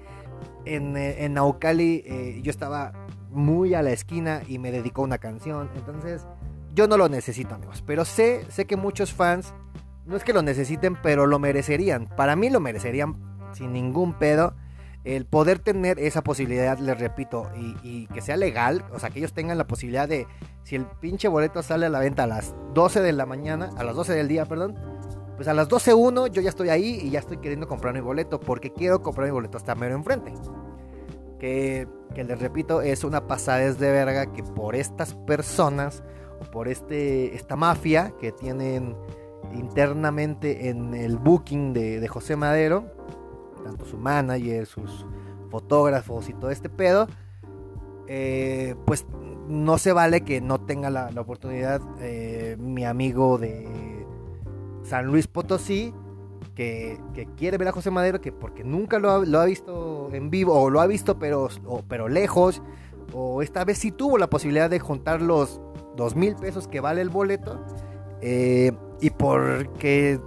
En, 0.66 0.98
eh, 0.98 1.24
en 1.24 1.36
Naucali 1.36 2.04
eh, 2.06 2.42
yo 2.44 2.50
estaba 2.50 2.92
muy 3.30 3.74
a 3.76 3.82
la 3.82 3.92
esquina 3.92 4.42
y 4.48 4.60
me 4.60 4.72
dedicó 4.72 5.02
una 5.04 5.20
canción. 5.20 5.70
Entonces 5.76 6.26
yo 6.74 6.88
no 6.88 6.98
lo 6.98 7.08
necesito 7.08 7.56
amigos. 7.56 7.82
Pero 7.86 8.04
sé, 8.04 8.46
sé 8.50 8.66
que 8.66 8.76
muchos 8.76 9.14
fans, 9.14 9.54
no 10.06 10.18
es 10.18 10.26
que 10.26 10.34
lo 10.34 10.42
necesiten, 10.42 10.98
pero 11.02 11.28
lo 11.28 11.40
merecerían. 11.40 12.08
Para 12.18 12.36
mí 12.36 12.50
lo 12.50 12.60
merecerían 12.60 13.16
sin 13.54 13.72
ningún 13.72 14.14
pedo 14.14 14.54
el 15.04 15.26
poder 15.26 15.60
tener 15.60 16.00
esa 16.00 16.22
posibilidad, 16.22 16.78
les 16.80 16.98
repito, 16.98 17.50
y, 17.56 18.08
que 18.08 18.22
sea 18.22 18.38
legal, 18.38 18.86
o 18.94 19.00
sea, 19.00 19.10
que 19.10 19.20
ellos 19.20 19.34
tengan 19.34 19.58
la 19.58 19.68
posibilidad 19.68 20.08
de, 20.08 20.28
si 20.64 20.76
el 20.76 20.86
pinche 20.86 21.28
boleto 21.28 21.62
sale 21.62 21.88
a 21.88 21.90
la 21.90 22.00
venta 22.00 22.24
a 22.24 22.28
las 22.28 22.56
12 22.74 23.02
de 23.02 23.12
la 23.12 23.26
mañana, 23.26 23.70
a 23.78 23.84
las 23.84 23.96
12 23.96 24.14
del 24.14 24.28
día, 24.28 24.46
perdón, 24.46 24.76
pues 25.36 25.48
a 25.48 25.54
las 25.54 25.68
12.1 25.68 26.32
yo 26.32 26.42
ya 26.42 26.50
estoy 26.50 26.70
ahí 26.70 27.00
y 27.02 27.10
ya 27.10 27.20
estoy 27.20 27.38
queriendo 27.38 27.68
comprar 27.68 27.94
mi 27.94 28.00
boleto, 28.00 28.40
porque 28.40 28.72
quiero 28.72 29.02
comprar 29.02 29.28
mi 29.28 29.34
boleto 29.34 29.58
hasta 29.58 29.76
mero 29.76 29.96
enfrente. 29.96 30.34
Que, 31.38 31.88
que 32.16 32.24
les 32.24 32.40
repito, 32.40 32.82
es 32.82 33.04
una 33.04 33.28
pasadez 33.28 33.78
de 33.78 33.92
verga 33.92 34.32
que 34.32 34.44
por 34.44 34.76
estas 34.76 35.16
personas, 35.16 36.02
por 36.54 36.70
este, 36.70 37.36
esta 37.36 37.58
mafia 37.58 38.14
que 38.22 38.32
tienen 38.32 38.96
internamente 39.54 40.70
en 40.70 40.94
el 40.94 41.18
booking 41.18 41.74
de, 41.74 42.00
de 42.00 42.08
José 42.08 42.38
Madero, 42.38 42.86
tanto 43.64 43.86
su 43.86 43.98
manager, 43.98 44.66
sus 44.66 45.06
fotógrafos 45.50 46.30
y 46.30 46.34
todo 46.34 46.52
este 46.52 46.70
pedo, 46.70 47.08
eh, 48.08 48.76
pues 48.86 49.06
no 49.48 49.78
se 49.78 49.94
vale 49.94 50.22
que 50.22 50.42
no 50.42 50.62
tenga 50.62 50.90
la, 50.90 51.10
oportunidad 51.18 51.82
eh, 52.00 52.58
mi 52.60 52.86
amigo 52.86 53.38
de 53.38 54.06
San 54.84 55.06
Luis 55.08 55.28
Potosí, 55.28 55.94
que, 56.56 57.00
quiere 57.38 57.58
ver 57.58 57.70
a 57.70 57.72
José 57.72 57.92
Madero, 57.92 58.22
que 58.22 58.32
porque 58.32 58.64
nunca 58.64 59.00
lo 59.00 59.12
ha, 59.12 59.46
visto 59.46 60.10
en 60.12 60.30
vivo, 60.30 60.54
o 60.60 60.70
lo 60.70 60.82
ha 60.82 60.88
visto 60.88 61.18
pero, 61.20 61.50
pero 61.88 62.08
lejos, 62.08 62.62
o 63.14 63.42
esta 63.42 63.66
vez 63.66 63.78
sí 63.80 63.92
tuvo 63.92 64.18
la 64.18 64.30
posibilidad 64.30 64.70
de 64.70 64.80
juntar 64.80 65.22
los 65.22 65.62
dos 65.96 66.16
mil 66.16 66.36
pesos 66.36 66.68
que 66.68 66.80
vale 66.80 67.02
el 67.02 67.10
boleto, 67.10 67.64
eh, 68.22 68.72
y 69.02 69.10
porque 69.10 70.20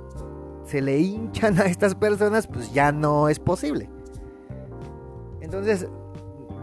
se 0.67 0.83
le 0.83 0.99
hinchan 0.99 1.59
a 1.59 1.67
estas 1.67 1.95
personas, 1.95 2.47
pues 2.47 2.73
ya 2.73 2.93
no 2.93 3.29
es 3.29 3.39
posible. 3.39 3.89
Entonces, 5.41 5.87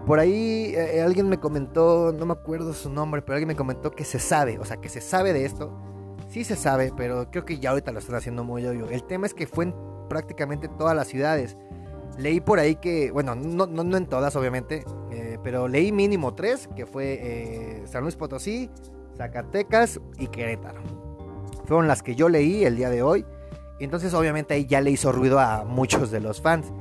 por 0.06 0.20
ahí 0.20 0.74
eh, 0.76 1.02
alguien 1.02 1.30
me 1.30 1.40
comentó, 1.40 2.14
no 2.18 2.26
me 2.26 2.34
acuerdo 2.34 2.74
su 2.74 2.90
nombre, 2.90 3.22
pero 3.22 3.36
alguien 3.36 3.48
me 3.48 3.56
comentó 3.56 3.92
que 3.92 4.04
se 4.04 4.20
sabe, 4.20 4.60
o 4.60 4.66
sea, 4.66 4.78
que 4.78 4.90
se 4.90 5.02
sabe 5.02 5.32
de 5.34 5.46
esto. 5.46 5.72
Sí 6.28 6.44
se 6.44 6.56
sabe, 6.56 6.92
pero 6.96 7.30
creo 7.32 7.46
que 7.46 7.60
ya 7.60 7.70
ahorita 7.70 7.92
lo 7.92 8.00
están 8.00 8.16
haciendo 8.16 8.44
muy 8.44 8.66
obvio. 8.66 8.90
El 8.90 9.04
tema 9.04 9.26
es 9.26 9.34
que 9.34 9.48
fue 9.48 9.66
en 9.66 9.76
prácticamente 10.10 10.68
todas 10.68 10.96
las 10.96 11.08
ciudades. 11.08 11.56
Leí 12.18 12.42
por 12.42 12.60
ahí 12.60 12.76
que, 12.76 13.12
bueno, 13.12 13.36
no, 13.36 13.66
no, 13.66 13.98
en 13.98 14.06
todas 14.08 14.36
obviamente, 14.36 14.84
eh, 15.12 15.38
pero 15.44 15.68
leí 15.68 15.92
mínimo 15.92 16.34
tres, 16.34 16.68
que 16.76 16.86
fue 16.86 17.20
eh, 17.22 17.84
San 17.86 18.04
Luis 18.04 18.16
Potosí, 18.16 18.70
Zacatecas 19.16 20.00
y 20.18 20.28
Querétaro. 20.28 20.82
Fueron 21.66 21.88
las 21.88 22.04
que 22.04 22.16
yo 22.16 22.30
leí 22.30 22.66
el 22.66 22.76
día 22.76 22.90
de 22.90 23.02
hoy. 23.02 23.26
Entonces 23.80 24.14
obviamente 24.14 24.54
ahí 24.54 24.66
ya 24.66 24.82
le 24.82 24.92
hizo 24.92 25.12
ruido 25.12 25.40
a 25.40 25.64
muchos 25.64 26.12
de 26.12 26.20
los 26.20 26.42
fans. 26.42 26.72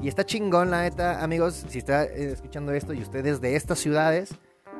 Y 0.00 0.08
está 0.08 0.24
chingón, 0.24 0.70
la 0.70 0.82
neta, 0.82 1.22
amigos, 1.22 1.64
si 1.68 1.78
está 1.78 2.04
eh, 2.04 2.32
escuchando 2.32 2.72
esto 2.72 2.92
y 2.92 3.02
ustedes 3.02 3.40
de 3.40 3.56
estas 3.56 3.78
ciudades, 3.78 4.34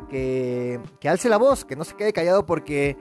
que, 0.09 0.81
que 1.01 1.09
alce 1.09 1.29
la 1.29 1.37
voz, 1.37 1.65
que 1.65 1.77
no 1.77 1.85
se 1.85 1.95
quede 1.95 2.13
callado 2.13 2.45
porque 2.45 2.97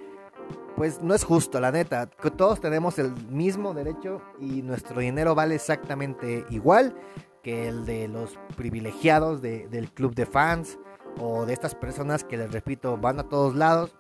pues 0.76 1.02
no 1.02 1.14
es 1.14 1.24
justo, 1.24 1.60
la 1.60 1.72
neta. 1.72 2.08
Todos 2.08 2.60
tenemos 2.60 2.98
el 3.00 3.12
mismo 3.28 3.74
derecho 3.74 4.22
y 4.40 4.62
nuestro 4.62 5.00
dinero 5.00 5.36
vale 5.36 5.56
exactamente 5.56 6.46
igual 6.50 6.96
que 7.44 7.68
el 7.68 7.86
de 7.86 8.08
los 8.08 8.40
privilegiados 8.56 9.42
del 9.42 9.92
club 9.92 10.16
de 10.16 10.26
fans 10.26 10.80
o 11.20 11.46
de 11.46 11.54
estas 11.54 11.76
personas 11.76 12.24
que 12.24 12.38
les 12.38 12.52
repito 12.52 12.98
van 12.98 13.20
a 13.20 13.30
todos 13.30 13.56
lados 13.56 13.96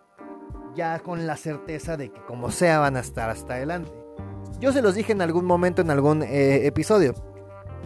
ya 0.75 0.99
con 0.99 1.27
la 1.27 1.35
certeza 1.35 1.97
de 1.97 2.11
que 2.11 2.23
como 2.25 2.49
sea 2.49 2.79
van 2.79 2.95
a 2.95 3.01
estar 3.01 3.29
hasta 3.29 3.55
adelante. 3.55 4.00
Yo 4.61 4.71
se 4.71 4.83
los 4.83 4.93
dije 4.93 5.11
en 5.11 5.21
algún 5.21 5.45
momento, 5.45 5.81
en 5.81 5.89
algún 5.89 6.21
eh, 6.21 6.67
episodio. 6.67 7.15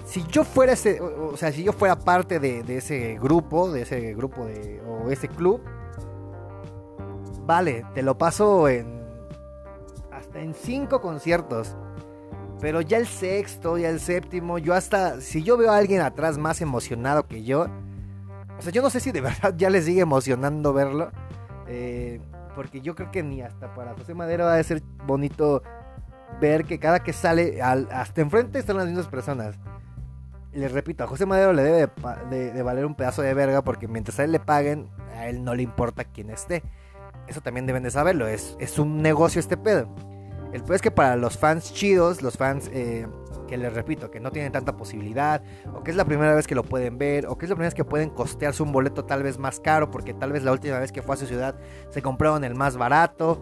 Si 0.05 0.23
yo 0.27 0.43
fuera 0.43 0.73
ese, 0.73 0.99
o, 0.99 1.37
sea, 1.37 1.53
si 1.53 1.63
yo 1.63 1.71
fuera 1.71 1.97
parte 1.97 2.37
de, 2.37 2.63
ese 2.77 3.17
grupo, 3.17 3.71
de 3.71 3.83
ese 3.83 4.13
grupo 4.13 4.45
de, 4.45 4.81
o 4.81 5.09
ese 5.09 5.29
club, 5.29 5.61
vale, 7.45 7.85
te 7.95 8.03
lo 8.03 8.17
paso 8.17 8.67
en 8.67 9.01
hasta 10.11 10.41
en 10.41 10.53
cinco 10.53 10.99
conciertos. 10.99 11.77
Pero 12.59 12.81
ya 12.81 12.97
el 12.97 13.07
sexto, 13.07 13.77
ya 13.77 13.89
el 13.89 14.01
séptimo, 14.01 14.57
yo 14.57 14.73
hasta, 14.73 15.21
si 15.21 15.43
yo 15.43 15.55
veo 15.55 15.71
a 15.71 15.77
alguien 15.77 16.01
atrás 16.01 16.37
más 16.37 16.59
emocionado 16.59 17.25
que 17.25 17.43
yo, 17.43 17.67
o 18.57 18.61
sea, 18.61 18.71
yo 18.73 18.81
no 18.81 18.89
sé 18.89 18.99
si 18.99 19.13
de 19.13 19.21
verdad 19.21 19.53
ya 19.55 19.69
le 19.69 19.81
sigue 19.81 20.01
emocionando 20.01 20.73
verlo. 20.73 21.09
Eh, 21.67 22.19
porque 22.53 22.81
yo 22.81 22.95
creo 22.95 23.11
que 23.11 23.23
ni 23.23 23.41
hasta 23.41 23.73
para 23.73 23.93
José 23.93 24.13
Madero 24.13 24.45
va 24.45 24.55
a 24.55 24.63
ser 24.63 24.81
bonito 25.05 25.61
ver 26.39 26.65
que 26.65 26.79
cada 26.79 27.01
que 27.01 27.13
sale 27.13 27.61
hasta 27.61 28.21
enfrente 28.21 28.59
están 28.59 28.77
las 28.77 28.87
mismas 28.87 29.07
personas. 29.07 29.55
Les 30.53 30.71
repito, 30.71 31.03
a 31.03 31.07
José 31.07 31.25
Madero 31.25 31.51
le 31.51 31.63
debe 31.63 31.91
de, 32.29 32.63
valer 32.63 32.85
un 32.85 32.95
pedazo 32.95 33.21
de 33.21 33.33
verga 33.33 33.61
porque 33.61 33.87
mientras 33.87 34.19
a 34.19 34.23
él 34.23 34.31
le 34.31 34.39
paguen, 34.39 34.89
a 35.13 35.27
él 35.27 35.43
no 35.43 35.53
le 35.53 35.63
importa 35.63 36.05
quién 36.05 36.29
esté. 36.29 36.63
Eso 37.27 37.41
también 37.41 37.65
deben 37.65 37.83
de 37.83 37.91
saberlo, 37.91 38.27
es, 38.27 38.55
es 38.59 38.79
un 38.79 39.01
negocio 39.01 39.39
este 39.39 39.57
pedo. 39.57 39.89
El 40.53 40.61
pedo 40.63 40.75
es 40.75 40.81
que 40.81 40.91
para 40.91 41.17
los 41.17 41.37
fans 41.37 41.73
chidos, 41.73 42.21
los 42.21 42.37
fans 42.37 42.69
eh, 42.71 43.07
que 43.45 43.57
les 43.57 43.73
repito, 43.73 44.11
que 44.11 44.19
no 44.19 44.31
tienen 44.31 44.51
tanta 44.51 44.77
posibilidad, 44.77 45.41
o 45.73 45.83
que 45.83 45.91
es 45.91 45.97
la 45.97 46.05
primera 46.05 46.33
vez 46.33 46.47
que 46.47 46.55
lo 46.55 46.63
pueden 46.63 46.97
ver, 46.97 47.27
o 47.27 47.37
que 47.37 47.45
es 47.45 47.49
la 47.49 47.55
primera 47.55 47.67
vez 47.67 47.75
que 47.75 47.83
pueden 47.83 48.09
costearse 48.09 48.63
un 48.63 48.71
boleto 48.71 49.05
tal 49.05 49.23
vez 49.23 49.37
más 49.37 49.59
caro, 49.59 49.91
porque 49.91 50.13
tal 50.13 50.31
vez 50.31 50.43
la 50.43 50.51
última 50.51 50.79
vez 50.79 50.91
que 50.91 51.01
fue 51.01 51.15
a 51.15 51.17
su 51.17 51.25
ciudad 51.25 51.55
se 51.89 52.01
compraron 52.01 52.43
el 52.43 52.55
más 52.55 52.77
barato 52.77 53.41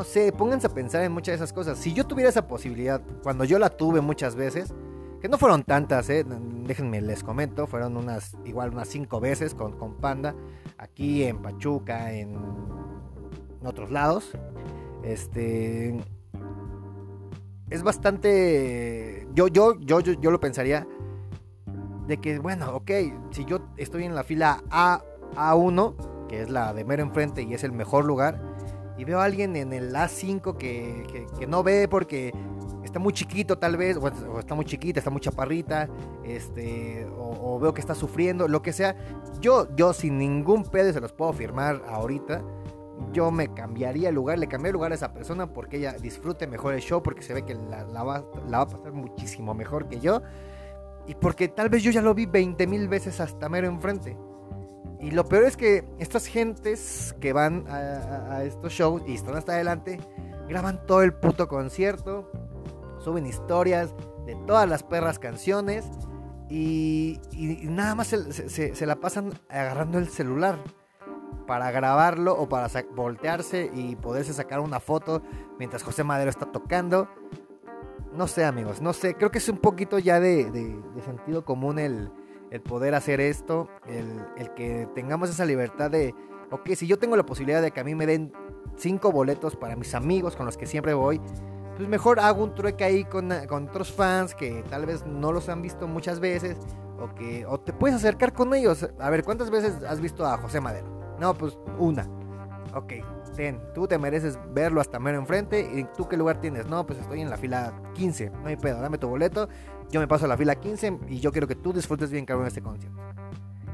no 0.00 0.04
sé, 0.04 0.32
pónganse 0.32 0.66
a 0.66 0.70
pensar 0.70 1.02
en 1.02 1.12
muchas 1.12 1.32
de 1.32 1.44
esas 1.44 1.52
cosas. 1.52 1.76
Si 1.76 1.92
yo 1.92 2.06
tuviera 2.06 2.30
esa 2.30 2.46
posibilidad, 2.46 3.02
cuando 3.22 3.44
yo 3.44 3.58
la 3.58 3.68
tuve 3.68 4.00
muchas 4.00 4.34
veces, 4.34 4.72
que 5.20 5.28
no 5.28 5.36
fueron 5.36 5.62
tantas, 5.62 6.08
¿eh? 6.08 6.24
déjenme 6.64 7.02
les 7.02 7.22
comento, 7.22 7.66
fueron 7.66 7.98
unas, 7.98 8.34
igual 8.46 8.70
unas 8.70 8.88
cinco 8.88 9.20
veces 9.20 9.54
con, 9.54 9.76
con 9.76 9.96
Panda, 9.96 10.34
aquí 10.78 11.24
en 11.24 11.42
Pachuca, 11.42 12.14
en, 12.14 12.34
otros 13.62 13.90
lados. 13.90 14.30
Este, 15.02 16.00
es 17.68 17.82
bastante. 17.82 19.28
Yo, 19.34 19.48
yo, 19.48 19.78
yo, 19.80 20.00
yo, 20.00 20.14
yo 20.14 20.30
lo 20.30 20.40
pensaría. 20.40 20.88
De 22.06 22.16
que, 22.16 22.38
bueno, 22.38 22.74
ok, 22.74 22.90
si 23.32 23.44
yo 23.44 23.68
estoy 23.76 24.04
en 24.04 24.14
la 24.14 24.24
fila 24.24 24.64
A, 24.70 25.02
A1, 25.36 26.26
que 26.26 26.40
es 26.40 26.48
la 26.48 26.72
de 26.72 26.86
mero 26.86 27.02
enfrente 27.02 27.42
y 27.42 27.52
es 27.52 27.64
el 27.64 27.72
mejor 27.72 28.06
lugar, 28.06 28.40
y 28.98 29.04
veo 29.04 29.20
a 29.20 29.24
alguien 29.24 29.56
en 29.56 29.72
el 29.72 29.94
A5 29.94 30.56
que, 30.56 31.26
que, 31.38 31.46
no 31.46 31.62
ve 31.62 31.88
porque 31.88 32.32
está 32.84 32.98
muy 32.98 33.12
chiquito 33.12 33.58
tal 33.58 33.76
vez, 33.76 33.96
o, 33.96 34.38
está 34.38 34.54
muy 34.54 34.64
chiquita, 34.64 35.00
está 35.00 35.10
muy 35.10 35.20
chaparrita, 35.20 35.88
este, 36.24 37.06
o, 37.16 37.58
veo 37.58 37.72
que 37.72 37.80
está 37.80 37.94
sufriendo, 37.94 38.48
lo 38.48 38.62
que 38.62 38.72
sea, 38.72 38.96
yo, 39.40 39.68
yo 39.76 39.92
sin 39.92 40.18
ningún 40.18 40.64
pedo 40.64 40.92
se 40.92 41.00
los 41.00 41.12
puedo 41.12 41.32
firmar 41.32 41.82
ahorita, 41.88 42.42
yo 43.12 43.30
me 43.30 43.52
cambiaría 43.52 44.10
el 44.10 44.14
lugar, 44.14 44.38
le 44.38 44.46
cambiaría 44.46 44.70
el 44.70 44.74
lugar 44.74 44.92
a 44.92 44.94
esa 44.94 45.12
persona 45.12 45.52
porque 45.52 45.78
ella 45.78 45.94
disfrute 45.94 46.46
mejor 46.46 46.74
el 46.74 46.80
show, 46.80 47.02
porque 47.02 47.22
se 47.22 47.34
ve 47.34 47.44
que 47.44 47.54
la, 47.54 47.84
va, 48.04 48.24
a 48.52 48.66
pasar 48.66 48.92
muchísimo 48.92 49.54
mejor 49.54 49.88
que 49.88 50.00
yo. 50.00 50.22
Y 51.06 51.14
porque 51.14 51.48
tal 51.48 51.70
vez 51.70 51.82
yo 51.82 51.90
ya 51.90 52.02
lo 52.02 52.14
vi 52.14 52.26
20 52.26 52.66
mil 52.66 52.88
veces 52.88 53.20
hasta 53.20 53.48
mero 53.48 53.66
enfrente. 53.66 54.16
Y 55.00 55.12
lo 55.12 55.24
peor 55.24 55.44
es 55.44 55.56
que 55.56 55.84
estas 55.98 56.26
gentes 56.26 57.14
que 57.20 57.32
van 57.32 57.64
a, 57.68 58.42
estos 58.44 58.72
shows 58.72 59.02
y 59.06 59.14
están 59.14 59.36
hasta 59.36 59.52
adelante, 59.52 59.98
graban 60.48 60.84
todo 60.86 61.02
el 61.02 61.14
puto 61.14 61.48
concierto, 61.48 62.30
suben 62.98 63.26
historias 63.26 63.94
de 64.26 64.34
todas 64.46 64.68
las 64.68 64.82
perras 64.82 65.18
canciones 65.18 65.86
y, 66.50 67.18
nada 67.62 67.94
más 67.94 68.08
se 68.08 68.86
la 68.86 68.96
pasan 68.96 69.32
agarrando 69.48 69.98
el 69.98 70.08
celular 70.08 70.58
para 71.50 71.72
grabarlo 71.72 72.32
o 72.38 72.48
para 72.48 72.68
voltearse 72.94 73.70
y 73.74 73.96
poderse 73.96 74.32
sacar 74.32 74.60
una 74.60 74.78
foto 74.78 75.20
mientras 75.58 75.82
José 75.82 76.04
Madero 76.04 76.30
está 76.30 76.46
tocando. 76.46 77.08
No 78.12 78.28
sé, 78.28 78.44
amigos, 78.44 78.80
no 78.80 78.92
sé. 78.92 79.14
Creo 79.14 79.32
que 79.32 79.38
es 79.38 79.48
un 79.48 79.58
poquito 79.58 79.98
ya 79.98 80.20
de, 80.20 80.44
sentido 81.04 81.44
común 81.44 81.80
el, 81.80 82.12
poder 82.58 82.96
hacer 82.96 83.20
esto, 83.20 83.68
el, 83.86 84.52
que 84.54 84.88
tengamos 84.94 85.30
esa 85.30 85.44
libertad 85.44 85.90
de, 85.90 86.14
ok, 86.50 86.70
si 86.70 86.88
yo 86.88 86.98
tengo 86.98 87.16
la 87.16 87.24
posibilidad 87.24 87.62
de 87.62 87.70
que 87.70 87.78
a 87.78 87.84
mí 87.84 87.94
me 87.94 88.06
den 88.06 88.32
cinco 88.76 89.12
boletos 89.12 89.54
para 89.54 89.76
mis 89.76 89.94
amigos 89.94 90.34
con 90.34 90.46
los 90.46 90.56
que 90.56 90.66
siempre 90.66 90.94
voy, 90.94 91.20
pues 91.76 91.88
mejor 91.88 92.18
hago 92.18 92.42
un 92.42 92.54
trueque 92.54 92.84
ahí 92.84 93.04
con, 93.04 93.30
con 93.46 93.68
otros 93.68 93.92
fans 93.92 94.34
que 94.34 94.64
tal 94.68 94.86
vez 94.86 95.06
no 95.06 95.32
los 95.32 95.48
han 95.48 95.62
visto 95.62 95.86
muchas 95.86 96.18
veces 96.18 96.58
o 97.00 97.14
que 97.14 97.46
o 97.46 97.58
te 97.58 97.72
puedes 97.72 97.96
acercar 97.96 98.32
con 98.32 98.52
ellos. 98.54 98.88
A 98.98 99.10
ver, 99.10 99.24
¿cuántas 99.24 99.50
veces 99.50 99.82
has 99.84 100.00
visto 100.00 100.26
a 100.26 100.36
José 100.38 100.60
Madero? 100.60 100.86
No, 101.18 101.34
pues 101.34 101.58
una. 101.78 102.06
Ok, 102.74 102.92
ten, 103.34 103.60
tú 103.74 103.88
te 103.88 103.98
mereces 103.98 104.38
verlo 104.52 104.80
hasta 104.80 104.98
mero 104.98 105.18
enfrente. 105.18 105.60
¿Y 105.60 105.84
tú 105.96 106.08
qué 106.08 106.16
lugar 106.16 106.40
tienes? 106.40 106.66
No, 106.66 106.86
pues 106.86 106.98
estoy 106.98 107.20
en 107.20 107.30
la 107.30 107.36
fila 107.36 107.72
15. 107.94 108.30
No 108.30 108.48
hay 108.48 108.56
pedo, 108.56 108.80
dame 108.80 108.98
tu 108.98 109.08
boleto. 109.08 109.48
Yo 109.90 110.00
me 110.00 110.08
paso 110.08 110.24
a 110.24 110.28
la 110.28 110.36
fila 110.36 110.54
15 110.54 110.98
y 111.08 111.20
yo 111.20 111.32
quiero 111.32 111.46
que 111.46 111.56
tú 111.56 111.72
disfrutes 111.72 112.10
bien 112.10 112.24
cabrón 112.24 112.46
este 112.46 112.62
concierto. 112.62 112.98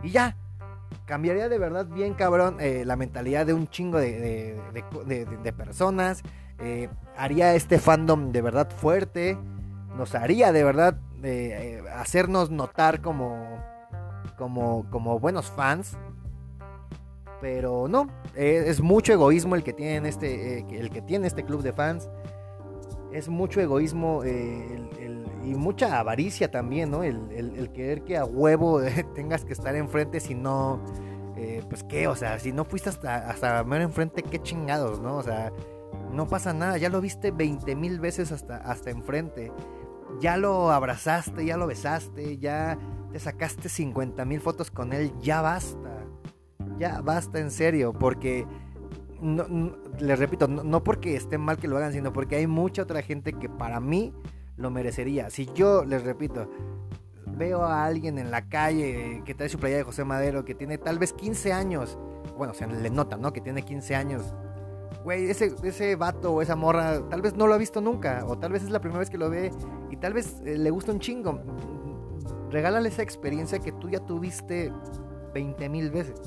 Y 0.02 0.10
ya, 0.10 0.36
cambiaría 1.04 1.48
de 1.48 1.58
verdad 1.58 1.86
bien 1.86 2.14
cabrón 2.14 2.56
eh, 2.60 2.84
la 2.86 2.96
mentalidad 2.96 3.46
de 3.46 3.54
un 3.54 3.68
chingo 3.68 3.98
de, 3.98 4.58
de, 4.72 5.52
personas. 5.52 6.22
Eh, 6.58 6.88
haría 7.16 7.54
este 7.54 7.78
fandom 7.78 8.32
de 8.32 8.42
verdad 8.42 8.70
fuerte. 8.70 9.38
Nos 9.96 10.14
haría 10.14 10.52
de 10.52 10.64
verdad 10.64 10.98
eh, 11.22 11.82
hacernos 11.94 12.50
notar 12.50 13.00
como, 13.00 13.58
como, 14.36 14.86
como 14.90 15.18
buenos 15.18 15.50
fans. 15.50 15.96
Pero 17.40 17.86
no, 17.88 18.08
es, 18.34 18.80
mucho 18.80 19.12
egoísmo 19.12 19.56
el 19.56 19.62
que 19.62 19.72
tiene 19.72 20.08
este, 20.08 20.58
eh, 20.58 20.66
el 20.70 20.90
que 20.90 21.02
tiene 21.02 21.26
este 21.26 21.44
club 21.44 21.62
de 21.62 21.72
fans. 21.72 22.08
Es 23.12 23.28
mucho 23.28 23.60
egoísmo 23.60 24.22
eh, 24.24 24.88
y 25.46 25.54
mucha 25.54 25.98
avaricia 25.98 26.50
también, 26.50 26.90
¿no? 26.90 27.02
El, 27.02 27.70
querer 27.72 28.02
que 28.02 28.16
a 28.16 28.24
huevo 28.24 28.80
tengas 29.14 29.44
que 29.44 29.52
estar 29.52 29.74
enfrente 29.76 30.20
si 30.20 30.34
no, 30.34 30.80
eh, 31.36 31.62
pues 31.68 31.84
qué, 31.84 32.08
o 32.08 32.16
sea, 32.16 32.38
si 32.38 32.52
no 32.52 32.64
fuiste 32.64 32.88
hasta, 32.88 33.30
hasta 33.30 33.62
mero 33.64 33.84
enfrente, 33.84 34.22
qué 34.22 34.40
chingados, 34.40 35.00
¿no? 35.00 35.16
O 35.16 35.22
sea, 35.22 35.52
no 36.12 36.26
pasa 36.26 36.52
nada, 36.52 36.78
ya 36.78 36.88
lo 36.88 37.00
viste 37.00 37.30
20 37.30 37.76
mil 37.76 38.00
veces 38.00 38.32
hasta, 38.32 38.56
hasta 38.56 38.90
enfrente. 38.90 39.52
Ya 40.20 40.36
lo 40.36 40.70
abrazaste, 40.70 41.44
ya 41.44 41.56
lo 41.56 41.66
besaste, 41.66 42.38
ya 42.38 42.78
te 43.12 43.18
sacaste 43.18 43.68
50 43.68 44.24
mil 44.24 44.40
fotos 44.40 44.70
con 44.70 44.92
él, 44.92 45.12
ya 45.20 45.42
basta 45.42 45.96
ya 46.78 47.00
basta 47.00 47.38
en 47.38 47.50
serio, 47.50 47.92
porque 47.92 48.46
les 49.98 50.18
repito, 50.18 50.46
no, 50.46 50.84
porque 50.84 51.16
esté 51.16 51.38
mal 51.38 51.56
que 51.56 51.68
lo 51.68 51.76
hagan, 51.76 51.92
sino 51.92 52.12
porque 52.12 52.36
hay 52.36 52.46
mucha 52.46 52.82
otra 52.82 53.02
gente 53.02 53.32
que 53.32 53.48
para 53.48 53.80
mí 53.80 54.12
lo 54.56 54.70
merecería. 54.70 55.30
Si 55.30 55.46
yo, 55.54 55.84
les 55.84 56.02
repito, 56.04 56.48
veo 57.26 57.62
a 57.62 57.84
alguien 57.84 58.18
en 58.18 58.30
la 58.30 58.48
calle 58.48 59.22
que 59.24 59.34
trae 59.34 59.48
su 59.48 59.58
playa 59.58 59.76
de 59.76 59.82
José 59.82 60.04
Madero, 60.04 60.44
que 60.44 60.54
tiene 60.54 60.78
tal 60.78 60.98
vez 60.98 61.12
15 61.12 61.52
años, 61.52 61.98
bueno, 62.36 62.52
o 62.58 62.66
le 62.66 62.90
nota, 62.90 63.16
¿no? 63.16 63.32
Que 63.32 63.40
tiene 63.40 63.62
15 63.62 63.94
años. 63.94 64.34
Güey, 65.04 65.30
ese, 65.30 65.54
ese 65.62 65.94
vato 65.96 66.32
o 66.32 66.42
esa 66.42 66.56
morra 66.56 67.00
tal 67.08 67.22
vez 67.22 67.36
no 67.36 67.46
lo 67.46 67.54
ha 67.54 67.58
visto 67.58 67.80
nunca, 67.80 68.24
o 68.26 68.38
tal 68.38 68.52
vez 68.52 68.62
es 68.62 68.70
la 68.70 68.80
primera 68.80 68.98
vez 68.98 69.10
que 69.10 69.18
lo 69.18 69.30
ve 69.30 69.52
y 69.90 69.96
tal 69.96 70.12
vez 70.12 70.40
eh, 70.44 70.58
le 70.58 70.70
gusta 70.70 70.92
un 70.92 71.00
chingo. 71.00 71.40
Regálale 72.50 72.88
esa 72.88 73.02
experiencia 73.02 73.58
que 73.58 73.72
tú 73.72 73.88
ya 73.88 74.00
tuviste 74.00 74.72
20 75.34 75.68
mil 75.68 75.90
veces 75.90 76.20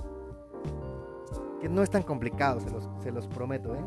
que 1.60 1.70
no 1.70 1.84
es 1.84 1.90
tan 1.90 2.04
complicado, 2.04 2.60
se 2.60 2.70
los, 2.70 2.90
se 3.02 3.12
los 3.12 3.28
prometo. 3.28 3.76
¿eh? 3.76 3.82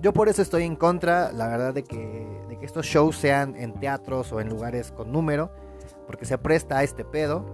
Yo 0.00 0.12
por 0.12 0.28
eso 0.28 0.42
estoy 0.42 0.64
en 0.64 0.76
contra, 0.76 1.32
la 1.32 1.48
verdad, 1.48 1.74
de 1.74 1.84
que, 1.84 2.26
de 2.48 2.58
que 2.58 2.66
estos 2.66 2.86
shows 2.86 3.16
sean 3.16 3.56
en 3.56 3.74
teatros 3.74 4.32
o 4.32 4.40
en 4.40 4.48
lugares 4.48 4.92
con 4.92 5.12
número, 5.12 5.50
porque 6.06 6.24
se 6.24 6.36
presta 6.38 6.78
a 6.78 6.82
este 6.82 7.04
pedo. 7.04 7.44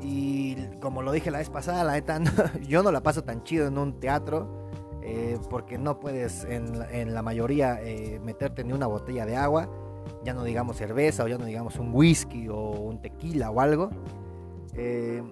Y 0.00 0.56
como 0.80 1.02
lo 1.02 1.12
dije 1.12 1.30
la 1.30 1.38
vez 1.38 1.50
pasada, 1.50 1.84
la 1.84 1.92
neta, 1.92 2.20
yo 2.66 2.82
no 2.82 2.90
la 2.90 3.02
paso 3.02 3.22
tan 3.22 3.44
chido 3.44 3.66
en 3.66 3.78
un 3.78 4.00
teatro, 4.00 4.68
eh, 5.02 5.38
porque 5.50 5.78
no 5.78 6.00
puedes 6.00 6.44
en, 6.44 6.82
en 6.90 7.14
la 7.14 7.22
mayoría 7.22 7.78
eh, 7.82 8.18
meterte 8.22 8.64
ni 8.64 8.72
una 8.72 8.86
botella 8.86 9.26
de 9.26 9.36
agua, 9.36 9.68
ya 10.24 10.34
no 10.34 10.44
digamos 10.44 10.76
cerveza 10.76 11.24
o 11.24 11.28
ya 11.28 11.38
no 11.38 11.44
digamos 11.44 11.76
un 11.76 11.94
whisky 11.94 12.48
o 12.48 12.70
un 12.70 13.00
tequila 13.00 13.50
o 13.50 13.60
algo. 13.60 13.90
Eh, 14.74 15.22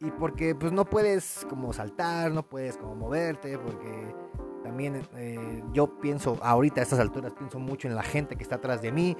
y 0.00 0.10
porque 0.10 0.54
pues 0.54 0.72
no 0.72 0.84
puedes 0.84 1.46
como 1.48 1.72
saltar, 1.72 2.32
no 2.32 2.42
puedes 2.42 2.76
como 2.76 2.94
moverte, 2.94 3.58
porque 3.58 4.14
también 4.62 5.02
eh, 5.16 5.62
yo 5.72 5.98
pienso, 6.00 6.38
ahorita 6.42 6.80
a 6.80 6.84
estas 6.84 6.98
alturas, 6.98 7.32
pienso 7.32 7.58
mucho 7.58 7.88
en 7.88 7.94
la 7.94 8.02
gente 8.02 8.36
que 8.36 8.42
está 8.42 8.56
atrás 8.56 8.82
de 8.82 8.92
mí, 8.92 9.16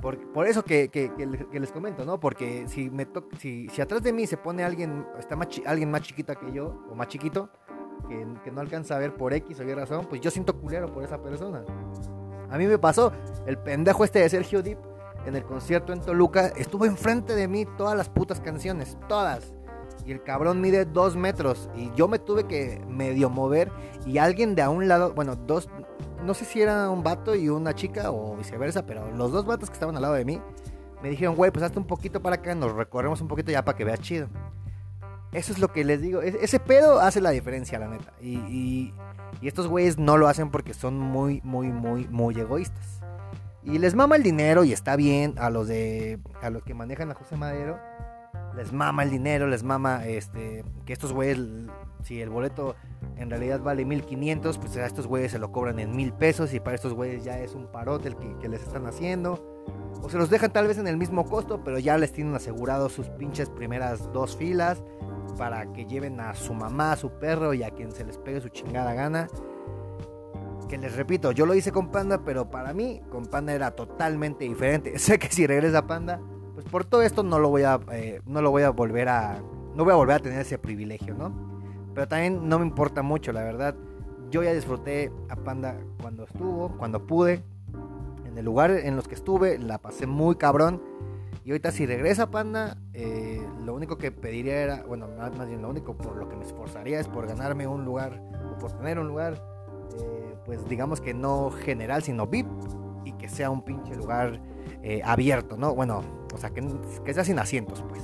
por, 0.00 0.18
por 0.32 0.46
eso 0.46 0.64
que, 0.64 0.88
que, 0.88 1.10
les 1.52 1.72
comento, 1.72 2.04
¿no? 2.04 2.20
Porque 2.20 2.66
si, 2.68 2.90
me 2.90 3.06
si, 3.38 3.68
si 3.68 3.80
atrás 3.80 4.02
de 4.02 4.12
mí 4.12 4.26
se 4.26 4.36
pone 4.36 4.64
alguien, 4.64 5.06
está 5.18 5.36
más 5.36 5.48
alguien 5.66 5.90
más 5.90 6.02
chiquita 6.02 6.34
que 6.34 6.52
yo, 6.52 6.84
o 6.90 6.94
más 6.94 7.08
chiquito, 7.08 7.48
que, 8.08 8.26
que, 8.44 8.50
no 8.50 8.60
alcanza 8.60 8.96
a 8.96 8.98
ver 8.98 9.14
por 9.14 9.32
X 9.32 9.60
o 9.60 9.64
Y 9.64 9.74
razón, 9.74 10.06
pues 10.08 10.20
yo 10.20 10.30
siento 10.30 10.58
culero 10.60 10.92
por 10.92 11.04
esa 11.04 11.22
persona. 11.22 11.64
A 12.50 12.58
mí 12.58 12.66
me 12.66 12.78
pasó, 12.78 13.12
el 13.46 13.58
pendejo 13.58 14.04
este 14.04 14.20
de 14.20 14.28
Sergio 14.28 14.62
Deep 14.62 14.78
en 15.26 15.36
el 15.36 15.44
concierto 15.44 15.92
en 15.92 16.00
Toluca 16.00 16.48
estuvo 16.48 16.84
enfrente 16.84 17.34
de 17.34 17.48
mí 17.48 17.66
todas 17.76 17.96
las 17.96 18.08
putas 18.08 18.40
canciones, 18.40 18.98
todas 19.08 19.53
y 20.06 20.12
el 20.12 20.22
cabrón 20.22 20.60
mide 20.60 20.84
dos 20.84 21.16
metros 21.16 21.68
y 21.76 21.90
yo 21.94 22.08
me 22.08 22.18
tuve 22.18 22.44
que 22.44 22.80
medio 22.88 23.30
mover 23.30 23.70
y 24.06 24.18
alguien 24.18 24.54
de 24.54 24.62
a 24.62 24.70
un 24.70 24.86
lado, 24.88 25.14
bueno, 25.14 25.36
dos, 25.36 25.68
no 26.24 26.34
sé 26.34 26.44
si 26.44 26.60
era 26.60 26.90
un 26.90 27.02
vato 27.02 27.34
y 27.34 27.48
una 27.48 27.74
chica 27.74 28.10
o 28.10 28.36
viceversa, 28.36 28.84
pero 28.86 29.10
los 29.12 29.32
dos 29.32 29.46
vatos 29.46 29.70
que 29.70 29.74
estaban 29.74 29.96
al 29.96 30.02
lado 30.02 30.14
de 30.14 30.24
mí 30.24 30.40
me 31.02 31.10
dijeron, 31.10 31.36
güey, 31.36 31.50
pues 31.50 31.62
hazte 31.62 31.78
un 31.78 31.86
poquito 31.86 32.22
para 32.22 32.36
acá, 32.36 32.54
nos 32.54 32.72
recorremos 32.72 33.20
un 33.20 33.28
poquito 33.28 33.50
ya 33.50 33.64
para 33.64 33.76
que 33.76 33.84
vea 33.84 33.96
chido. 33.96 34.28
Eso 35.32 35.52
es 35.52 35.58
lo 35.58 35.68
que 35.68 35.84
les 35.84 36.00
digo, 36.00 36.22
e-, 36.22 36.38
ese 36.40 36.60
pedo 36.60 37.00
hace 37.00 37.20
la 37.20 37.30
diferencia, 37.30 37.78
la 37.78 37.88
neta. 37.88 38.12
Y, 38.20 38.36
y, 38.36 38.94
y 39.40 39.48
estos 39.48 39.66
güeyes 39.66 39.98
no 39.98 40.16
lo 40.16 40.28
hacen 40.28 40.50
porque 40.50 40.74
son 40.74 40.98
muy, 40.98 41.40
muy, 41.44 41.68
muy, 41.68 42.06
muy 42.08 42.38
egoístas. 42.38 43.00
Y 43.64 43.78
les 43.78 43.94
mama 43.94 44.16
el 44.16 44.22
dinero 44.22 44.64
y 44.64 44.72
está 44.72 44.94
bien 44.96 45.34
a 45.38 45.50
los 45.50 45.66
de 45.66 46.18
a 46.42 46.50
los 46.50 46.62
que 46.62 46.74
manejan 46.74 47.10
a 47.10 47.14
José 47.14 47.36
Madero 47.36 47.78
les 48.56 48.72
mama 48.72 49.02
el 49.02 49.10
dinero, 49.10 49.46
les 49.46 49.62
mama 49.62 50.06
este, 50.06 50.64
que 50.84 50.92
estos 50.92 51.12
güeyes, 51.12 51.38
si 52.02 52.20
el 52.20 52.30
boleto 52.30 52.76
en 53.16 53.30
realidad 53.30 53.60
vale 53.60 53.84
1500, 53.84 54.58
pues 54.58 54.76
a 54.76 54.86
estos 54.86 55.06
güeyes 55.06 55.32
se 55.32 55.38
lo 55.38 55.52
cobran 55.52 55.78
en 55.78 55.94
mil 55.94 56.12
pesos 56.12 56.54
y 56.54 56.60
para 56.60 56.76
estos 56.76 56.92
güeyes 56.92 57.24
ya 57.24 57.38
es 57.38 57.54
un 57.54 57.66
parote 57.66 58.08
el 58.08 58.16
que, 58.16 58.48
les 58.48 58.62
están 58.62 58.86
haciendo. 58.86 59.64
O 60.02 60.10
se 60.10 60.18
los 60.18 60.30
dejan 60.30 60.52
tal 60.52 60.66
vez 60.66 60.78
en 60.78 60.86
el 60.86 60.96
mismo 60.96 61.24
costo, 61.24 61.62
pero 61.64 61.78
ya 61.78 61.96
les 61.96 62.12
tienen 62.12 62.34
asegurado 62.34 62.88
sus 62.88 63.08
pinches 63.08 63.48
primeras 63.48 64.12
dos 64.12 64.36
filas 64.36 64.82
para 65.38 65.72
que 65.72 65.86
lleven 65.86 66.20
a 66.20 66.34
su 66.34 66.54
mamá, 66.54 66.92
a 66.92 66.96
su 66.96 67.10
perro 67.10 67.54
y 67.54 67.62
a 67.62 67.70
quien 67.70 67.92
se 67.92 68.04
les 68.04 68.18
pegue 68.18 68.40
su 68.40 68.48
chingada 68.48 68.92
gana. 68.94 69.28
Que 70.68 70.78
les 70.78 70.94
repito, 70.96 71.32
yo 71.32 71.46
lo 71.46 71.54
hice 71.54 71.72
con 71.72 71.90
Panda, 71.90 72.22
pero 72.24 72.50
para 72.50 72.72
mí 72.72 73.02
con 73.10 73.26
Panda 73.26 73.52
era 73.52 73.70
totalmente 73.70 74.44
diferente. 74.44 74.98
Sé 74.98 75.18
que 75.18 75.28
si 75.28 75.46
regresa 75.46 75.86
Panda, 75.86 76.20
pues 76.54 76.66
por 76.66 76.84
todo 76.84 77.02
esto 77.02 77.22
no 77.22 77.38
lo 77.38 77.50
voy 77.50 77.62
a, 77.62 77.80
eh, 77.92 78.20
no 78.26 78.40
lo 78.40 78.50
voy 78.50 78.62
a 78.62 78.70
volver 78.70 79.08
a, 79.08 79.40
no 79.74 79.84
voy 79.84 79.92
a 79.92 79.96
volver 79.96 80.16
a 80.16 80.18
tener 80.20 80.40
ese 80.40 80.58
privilegio, 80.58 81.14
¿no? 81.14 81.32
Pero 81.94 82.08
también 82.08 82.48
no 82.48 82.58
me 82.58 82.66
importa 82.66 83.02
mucho, 83.02 83.32
la 83.32 83.42
verdad. 83.42 83.74
Yo 84.30 84.42
ya 84.42 84.52
disfruté 84.52 85.12
a 85.28 85.36
Panda 85.36 85.76
cuando 86.00 86.24
estuvo, 86.24 86.76
cuando 86.76 87.06
pude, 87.06 87.42
en 88.24 88.38
el 88.38 88.44
lugar 88.44 88.70
en 88.72 88.96
los 88.96 89.06
que 89.06 89.14
estuve, 89.14 89.58
la 89.58 89.78
pasé 89.78 90.06
muy 90.06 90.36
cabrón. 90.36 90.82
Y 91.44 91.50
ahorita 91.50 91.72
si 91.72 91.86
regresa 91.86 92.30
Panda, 92.30 92.78
eh, 92.94 93.46
lo 93.64 93.74
único 93.74 93.98
que 93.98 94.10
pediría 94.10 94.62
era, 94.62 94.82
bueno, 94.82 95.08
más, 95.18 95.46
bien 95.46 95.60
lo 95.60 95.68
único 95.68 95.96
por 95.96 96.16
lo 96.16 96.28
que 96.28 96.36
me 96.36 96.44
esforzaría 96.44 96.98
es 96.98 97.06
por 97.06 97.26
ganarme 97.26 97.66
un 97.66 97.84
lugar, 97.84 98.20
o 98.52 98.58
por 98.58 98.72
tener 98.72 98.98
un 98.98 99.08
lugar, 99.08 99.42
eh, 100.00 100.34
pues 100.46 100.66
digamos 100.68 101.00
que 101.00 101.14
no 101.14 101.50
general, 101.50 102.02
sino 102.02 102.26
VIP, 102.26 102.46
y 103.04 103.12
que 103.12 103.28
sea 103.28 103.50
un 103.50 103.62
pinche 103.62 103.94
lugar 103.94 104.40
eh, 104.82 105.02
abierto, 105.04 105.56
¿no? 105.56 105.74
Bueno, 105.74 106.02
o 106.34 106.38
sea, 106.38 106.50
que, 106.50 106.62
que 107.04 107.14
sea 107.14 107.24
sin 107.24 107.38
asientos, 107.38 107.84
pues. 107.88 108.02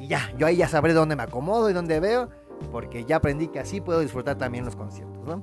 Y 0.00 0.08
ya, 0.08 0.32
yo 0.36 0.46
ahí 0.46 0.56
ya 0.56 0.68
sabré 0.68 0.92
dónde 0.92 1.16
me 1.16 1.22
acomodo 1.22 1.70
y 1.70 1.72
dónde 1.72 2.00
veo, 2.00 2.28
porque 2.70 3.04
ya 3.04 3.16
aprendí 3.16 3.48
que 3.48 3.60
así 3.60 3.80
puedo 3.80 4.00
disfrutar 4.00 4.36
también 4.36 4.64
los 4.64 4.76
conciertos, 4.76 5.24
¿no? 5.24 5.42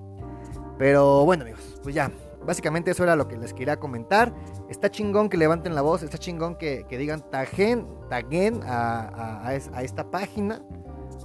Pero 0.77 1.25
bueno, 1.25 1.43
amigos, 1.43 1.79
pues 1.83 1.93
ya, 1.93 2.11
básicamente 2.45 2.91
eso 2.91 3.03
era 3.03 3.15
lo 3.15 3.27
que 3.27 3.37
les 3.37 3.53
quería 3.53 3.77
comentar. 3.77 4.33
Está 4.69 4.89
chingón 4.89 5.29
que 5.29 5.37
levanten 5.37 5.75
la 5.75 5.81
voz, 5.81 6.03
está 6.03 6.17
chingón 6.17 6.55
que, 6.55 6.85
digan 6.89 7.21
taguen, 7.29 7.87
taguen 8.09 8.61
a, 8.65 9.53
esta 9.81 10.09
página, 10.09 10.61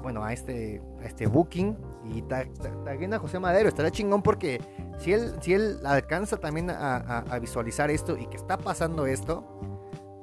bueno, 0.02 0.24
a 0.24 0.32
este, 0.32 0.82
este 1.02 1.26
booking 1.26 1.76
y 2.12 2.22
taguen 2.22 3.14
a 3.14 3.18
José 3.18 3.38
Madero. 3.38 3.68
Estará 3.68 3.90
chingón 3.90 4.22
porque 4.22 4.60
si 4.98 5.12
él, 5.12 5.34
si 5.40 5.54
él 5.54 5.78
alcanza 5.84 6.36
también 6.36 6.70
a, 6.70 7.38
visualizar 7.40 7.90
esto 7.90 8.16
y 8.16 8.26
que 8.26 8.36
está 8.36 8.58
pasando 8.58 9.06
esto, 9.06 9.44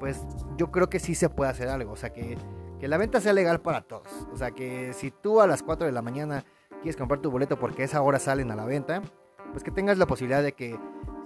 pues 0.01 0.25
yo 0.57 0.71
creo 0.71 0.89
que 0.89 0.99
sí 0.99 1.13
se 1.13 1.29
puede 1.29 1.51
hacer 1.51 1.69
algo. 1.69 1.91
O 1.91 1.95
sea, 1.95 2.11
que, 2.11 2.35
que 2.79 2.87
la 2.87 2.97
venta 2.97 3.21
sea 3.21 3.33
legal 3.33 3.61
para 3.61 3.81
todos. 3.81 4.07
O 4.33 4.35
sea, 4.35 4.49
que 4.49 4.93
si 4.93 5.11
tú 5.11 5.41
a 5.41 5.47
las 5.47 5.61
4 5.61 5.85
de 5.85 5.93
la 5.93 6.01
mañana 6.01 6.43
quieres 6.81 6.97
comprar 6.97 7.21
tu 7.21 7.29
boleto 7.29 7.59
porque 7.59 7.83
a 7.83 7.85
esa 7.85 8.01
hora 8.01 8.17
salen 8.17 8.49
a 8.49 8.55
la 8.55 8.65
venta, 8.65 9.03
pues 9.51 9.63
que 9.63 9.69
tengas 9.69 9.99
la 9.99 10.07
posibilidad 10.07 10.41
de 10.41 10.53
que 10.53 10.75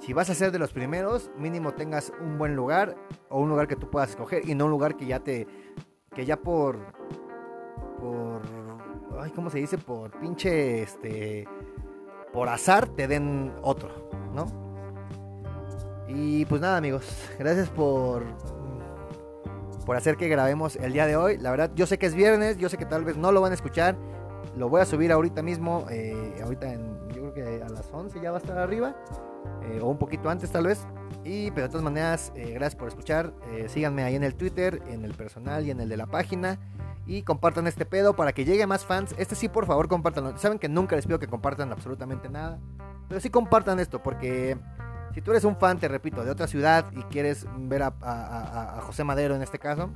si 0.01 0.11
vas 0.11 0.29
a 0.29 0.35
ser 0.35 0.51
de 0.51 0.59
los 0.59 0.73
primeros, 0.73 1.31
mínimo 1.37 1.73
tengas 1.73 2.11
un 2.19 2.37
buen 2.37 2.57
lugar 2.57 2.97
o 3.29 3.39
un 3.39 3.47
lugar 3.47 3.69
que 3.69 3.77
tú 3.77 3.89
puedas 3.89 4.09
escoger 4.09 4.47
y 4.47 4.55
no 4.55 4.65
un 4.65 4.71
lugar 4.71 4.97
que 4.97 5.05
ya 5.05 5.21
te 5.21 5.47
que 6.13 6.25
ya 6.25 6.35
por 6.35 6.77
por 7.97 8.41
ay, 9.21 9.31
¿cómo 9.31 9.49
se 9.49 9.59
dice? 9.59 9.77
por 9.77 10.11
pinche 10.19 10.83
este 10.83 11.47
por 12.33 12.49
azar 12.49 12.89
te 12.89 13.07
den 13.07 13.53
otro, 13.61 14.09
¿no? 14.33 14.47
Y 16.09 16.45
pues 16.45 16.59
nada, 16.59 16.75
amigos, 16.75 17.07
gracias 17.39 17.69
por 17.69 18.23
por 19.85 19.95
hacer 19.95 20.17
que 20.17 20.27
grabemos 20.27 20.75
el 20.75 20.93
día 20.93 21.05
de 21.05 21.15
hoy. 21.15 21.37
La 21.37 21.51
verdad, 21.51 21.71
yo 21.75 21.85
sé 21.85 21.97
que 21.97 22.07
es 22.07 22.15
viernes, 22.15 22.57
yo 22.57 22.69
sé 22.69 22.77
que 22.77 22.85
tal 22.85 23.05
vez 23.05 23.15
no 23.15 23.31
lo 23.31 23.41
van 23.41 23.51
a 23.51 23.55
escuchar. 23.55 23.95
Lo 24.57 24.69
voy 24.69 24.81
a 24.81 24.85
subir 24.85 25.11
ahorita 25.11 25.41
mismo, 25.41 25.85
eh, 25.89 26.39
ahorita 26.43 26.73
en, 26.73 26.97
yo 27.09 27.31
creo 27.31 27.33
que 27.33 27.63
a 27.63 27.69
las 27.69 27.89
11 27.91 28.19
ya 28.21 28.31
va 28.31 28.37
a 28.37 28.41
estar 28.41 28.57
arriba. 28.57 28.95
Eh, 29.63 29.79
o 29.81 29.87
un 29.87 29.97
poquito 29.97 30.29
antes 30.29 30.51
tal 30.51 30.67
vez. 30.67 30.85
Y 31.23 31.51
pero 31.51 31.63
de 31.63 31.69
todas 31.69 31.83
maneras, 31.83 32.31
eh, 32.35 32.51
gracias 32.53 32.75
por 32.75 32.87
escuchar. 32.87 33.33
Síganme 33.67 34.03
ahí 34.03 34.15
en 34.15 34.23
el 34.23 34.35
Twitter, 34.35 34.81
en 34.87 35.05
el 35.05 35.13
personal 35.13 35.65
y 35.65 35.71
en 35.71 35.79
el 35.79 35.89
de 35.89 35.97
la 35.97 36.07
página. 36.07 36.57
Y 37.07 37.21
compartan 37.21 37.67
este 37.67 37.85
pedo 37.85 38.15
para 38.15 38.33
que 38.33 38.45
llegue 38.45 38.65
más 38.65 38.85
fans. 38.85 39.13
Este 39.17 39.35
sí, 39.35 39.47
por 39.47 39.67
favor, 39.67 39.87
compártanlo. 39.87 40.37
Saben 40.37 40.57
que 40.57 40.69
nunca 40.69 40.95
les 40.95 41.05
pido 41.05 41.19
que 41.19 41.27
compartan 41.27 41.71
absolutamente 41.71 42.29
nada. 42.29 42.59
Pero 43.07 43.21
sí 43.21 43.29
compartan 43.29 43.79
esto 43.79 44.01
porque 44.01 44.57
si 45.15 45.21
tú 45.21 45.31
eres 45.31 45.45
un 45.45 45.55
fan, 45.55 45.79
te 45.79 45.87
repito, 45.87 46.23
de 46.23 46.29
otra 46.29 46.45
ciudad 46.45 46.85
y 46.91 47.01
quieres 47.03 47.47
ver 47.57 47.81
a, 47.83 48.79
José 48.83 49.03
Madero 49.03 49.33
en 49.33 49.41
este 49.41 49.57
caso, 49.57 49.89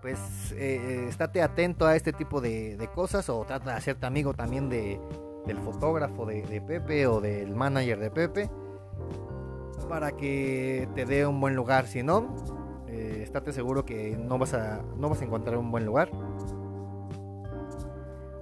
pues 0.00 0.18
estate 0.52 1.42
atento 1.42 1.86
a 1.86 1.96
este 1.96 2.12
tipo 2.12 2.40
de, 2.40 2.76
de, 2.76 2.88
cosas 2.88 3.28
o 3.28 3.44
trata 3.44 3.72
de 3.72 3.76
hacerte 3.76 4.06
amigo 4.06 4.32
también 4.34 4.68
de, 4.68 4.98
del 5.46 5.58
fotógrafo 5.58 6.26
de, 6.26 6.62
Pepe 6.66 7.06
o 7.06 7.20
del 7.20 7.54
manager 7.54 7.98
de 7.98 8.10
Pepe 8.10 8.50
para 9.88 10.12
que 10.12 10.88
te 10.94 11.04
dé 11.04 11.26
un 11.26 11.40
buen 11.40 11.56
lugar. 11.56 11.86
Si 11.86 12.02
no, 12.02 12.34
eh, 12.88 13.20
estate 13.22 13.52
seguro 13.52 13.84
que 13.84 14.16
no 14.16 14.38
vas, 14.38 14.54
a, 14.54 14.82
no 14.96 15.08
vas 15.08 15.20
a 15.20 15.24
encontrar 15.24 15.58
un 15.58 15.70
buen 15.70 15.84
lugar. 15.84 16.10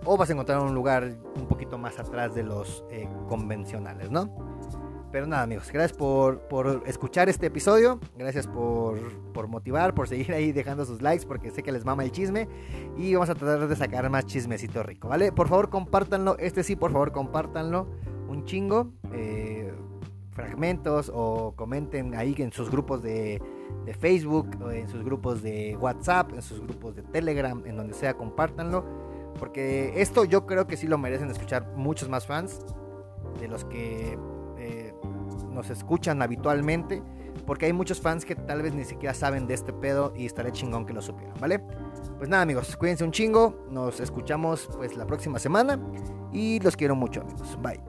O 0.05 0.17
vas 0.17 0.31
a 0.31 0.33
encontrar 0.33 0.61
un 0.61 0.75
lugar 0.75 1.11
un 1.37 1.47
poquito 1.47 1.79
más 1.79 1.99
atrás 1.99 2.35
de 2.35 2.43
los 2.43 2.85
eh, 2.91 3.09
convencionales, 3.29 4.11
¿no? 4.11 4.50
Pero 5.13 5.27
nada, 5.27 5.43
amigos, 5.43 5.71
gracias 5.73 5.97
por, 5.97 6.41
escuchar 6.87 7.29
este 7.29 7.47
episodio. 7.47 7.99
Gracias 8.17 8.47
por, 8.47 9.49
motivar, 9.49 9.95
por 9.95 10.07
seguir 10.07 10.33
ahí 10.33 10.53
dejando 10.53 10.85
sus 10.85 11.03
likes, 11.03 11.27
porque 11.27 11.51
sé 11.51 11.63
que 11.63 11.73
les 11.73 11.85
mama 11.85 12.05
el 12.05 12.13
chisme. 12.13 12.49
Y 12.97 13.15
vamos 13.15 13.29
a 13.29 13.35
tratar 13.35 13.67
de 13.67 13.77
sacar 13.77 14.09
más 14.09 14.27
chismecito 14.27 14.83
rico, 14.85 15.09
¿vale? 15.09 15.33
Por 15.33 15.49
favor, 15.49 15.69
compártanlo. 15.69 16.39
Este 16.39 16.63
sí, 16.63 16.77
por 16.77 16.93
favor, 16.93 17.11
compártanlo. 17.11 17.89
Un 18.29 18.45
chingo. 18.45 18.93
Eh, 19.13 19.73
fragmentos 20.31 21.11
o 21.13 21.55
comenten 21.57 22.15
ahí 22.15 22.35
en 22.39 22.53
sus 22.53 22.71
grupos 22.71 23.03
de, 23.03 23.43
de 23.85 23.95
Facebook, 23.95 24.49
en 24.73 24.89
sus 24.89 25.03
grupos 25.03 25.43
de 25.43 25.77
WhatsApp, 25.77 26.33
en 26.33 26.41
sus 26.41 26.61
grupos 26.61 26.95
de 26.95 27.03
Telegram, 27.03 27.61
en 27.67 27.77
donde 27.77 27.95
sea, 27.95 28.15
compártanlo. 28.15 28.85
Porque 29.39 30.01
esto 30.01 30.25
yo 30.25 30.47
creo 30.47 30.67
que 30.67 30.77
sí 30.77 30.87
lo 30.87 30.99
merecen 30.99 31.31
escuchar 31.31 31.73
muchos 31.77 32.09
más 32.09 32.27
fans 32.27 32.65
de 33.41 33.49
los 33.49 33.65
que 33.65 34.19
nos 35.51 35.71
escuchan 35.71 36.23
habitualmente, 36.23 37.03
porque 37.47 37.67
hay 37.67 37.73
muchos 37.73 38.01
fans 38.01 38.25
que 38.25 38.35
tal 38.35 38.63
vez 38.63 38.75
ni 38.75 38.85
siquiera 38.85 39.15
saben 39.15 39.47
de 39.47 39.55
este 39.55 39.73
pedo 39.73 40.13
y 40.17 40.27
estaré 40.27 40.53
chingón 40.53 40.87
que 40.87 40.93
lo 40.93 41.03
supieran, 41.03 41.35
¿vale? 41.41 41.61
Pues 42.19 42.29
nada 42.29 42.43
amigos, 42.43 42.77
cuídense 42.77 43.05
un 43.05 43.13
chingo, 43.13 43.67
nos 43.71 44.01
escuchamos 44.01 44.69
pues 44.77 44.97
la 44.97 45.07
próxima 45.07 45.39
semana 45.39 45.79
y 46.33 46.61
los 46.61 46.77
quiero 46.77 46.95
mucho 46.95 47.23
amigos, 47.23 47.59
bye. 47.61 47.81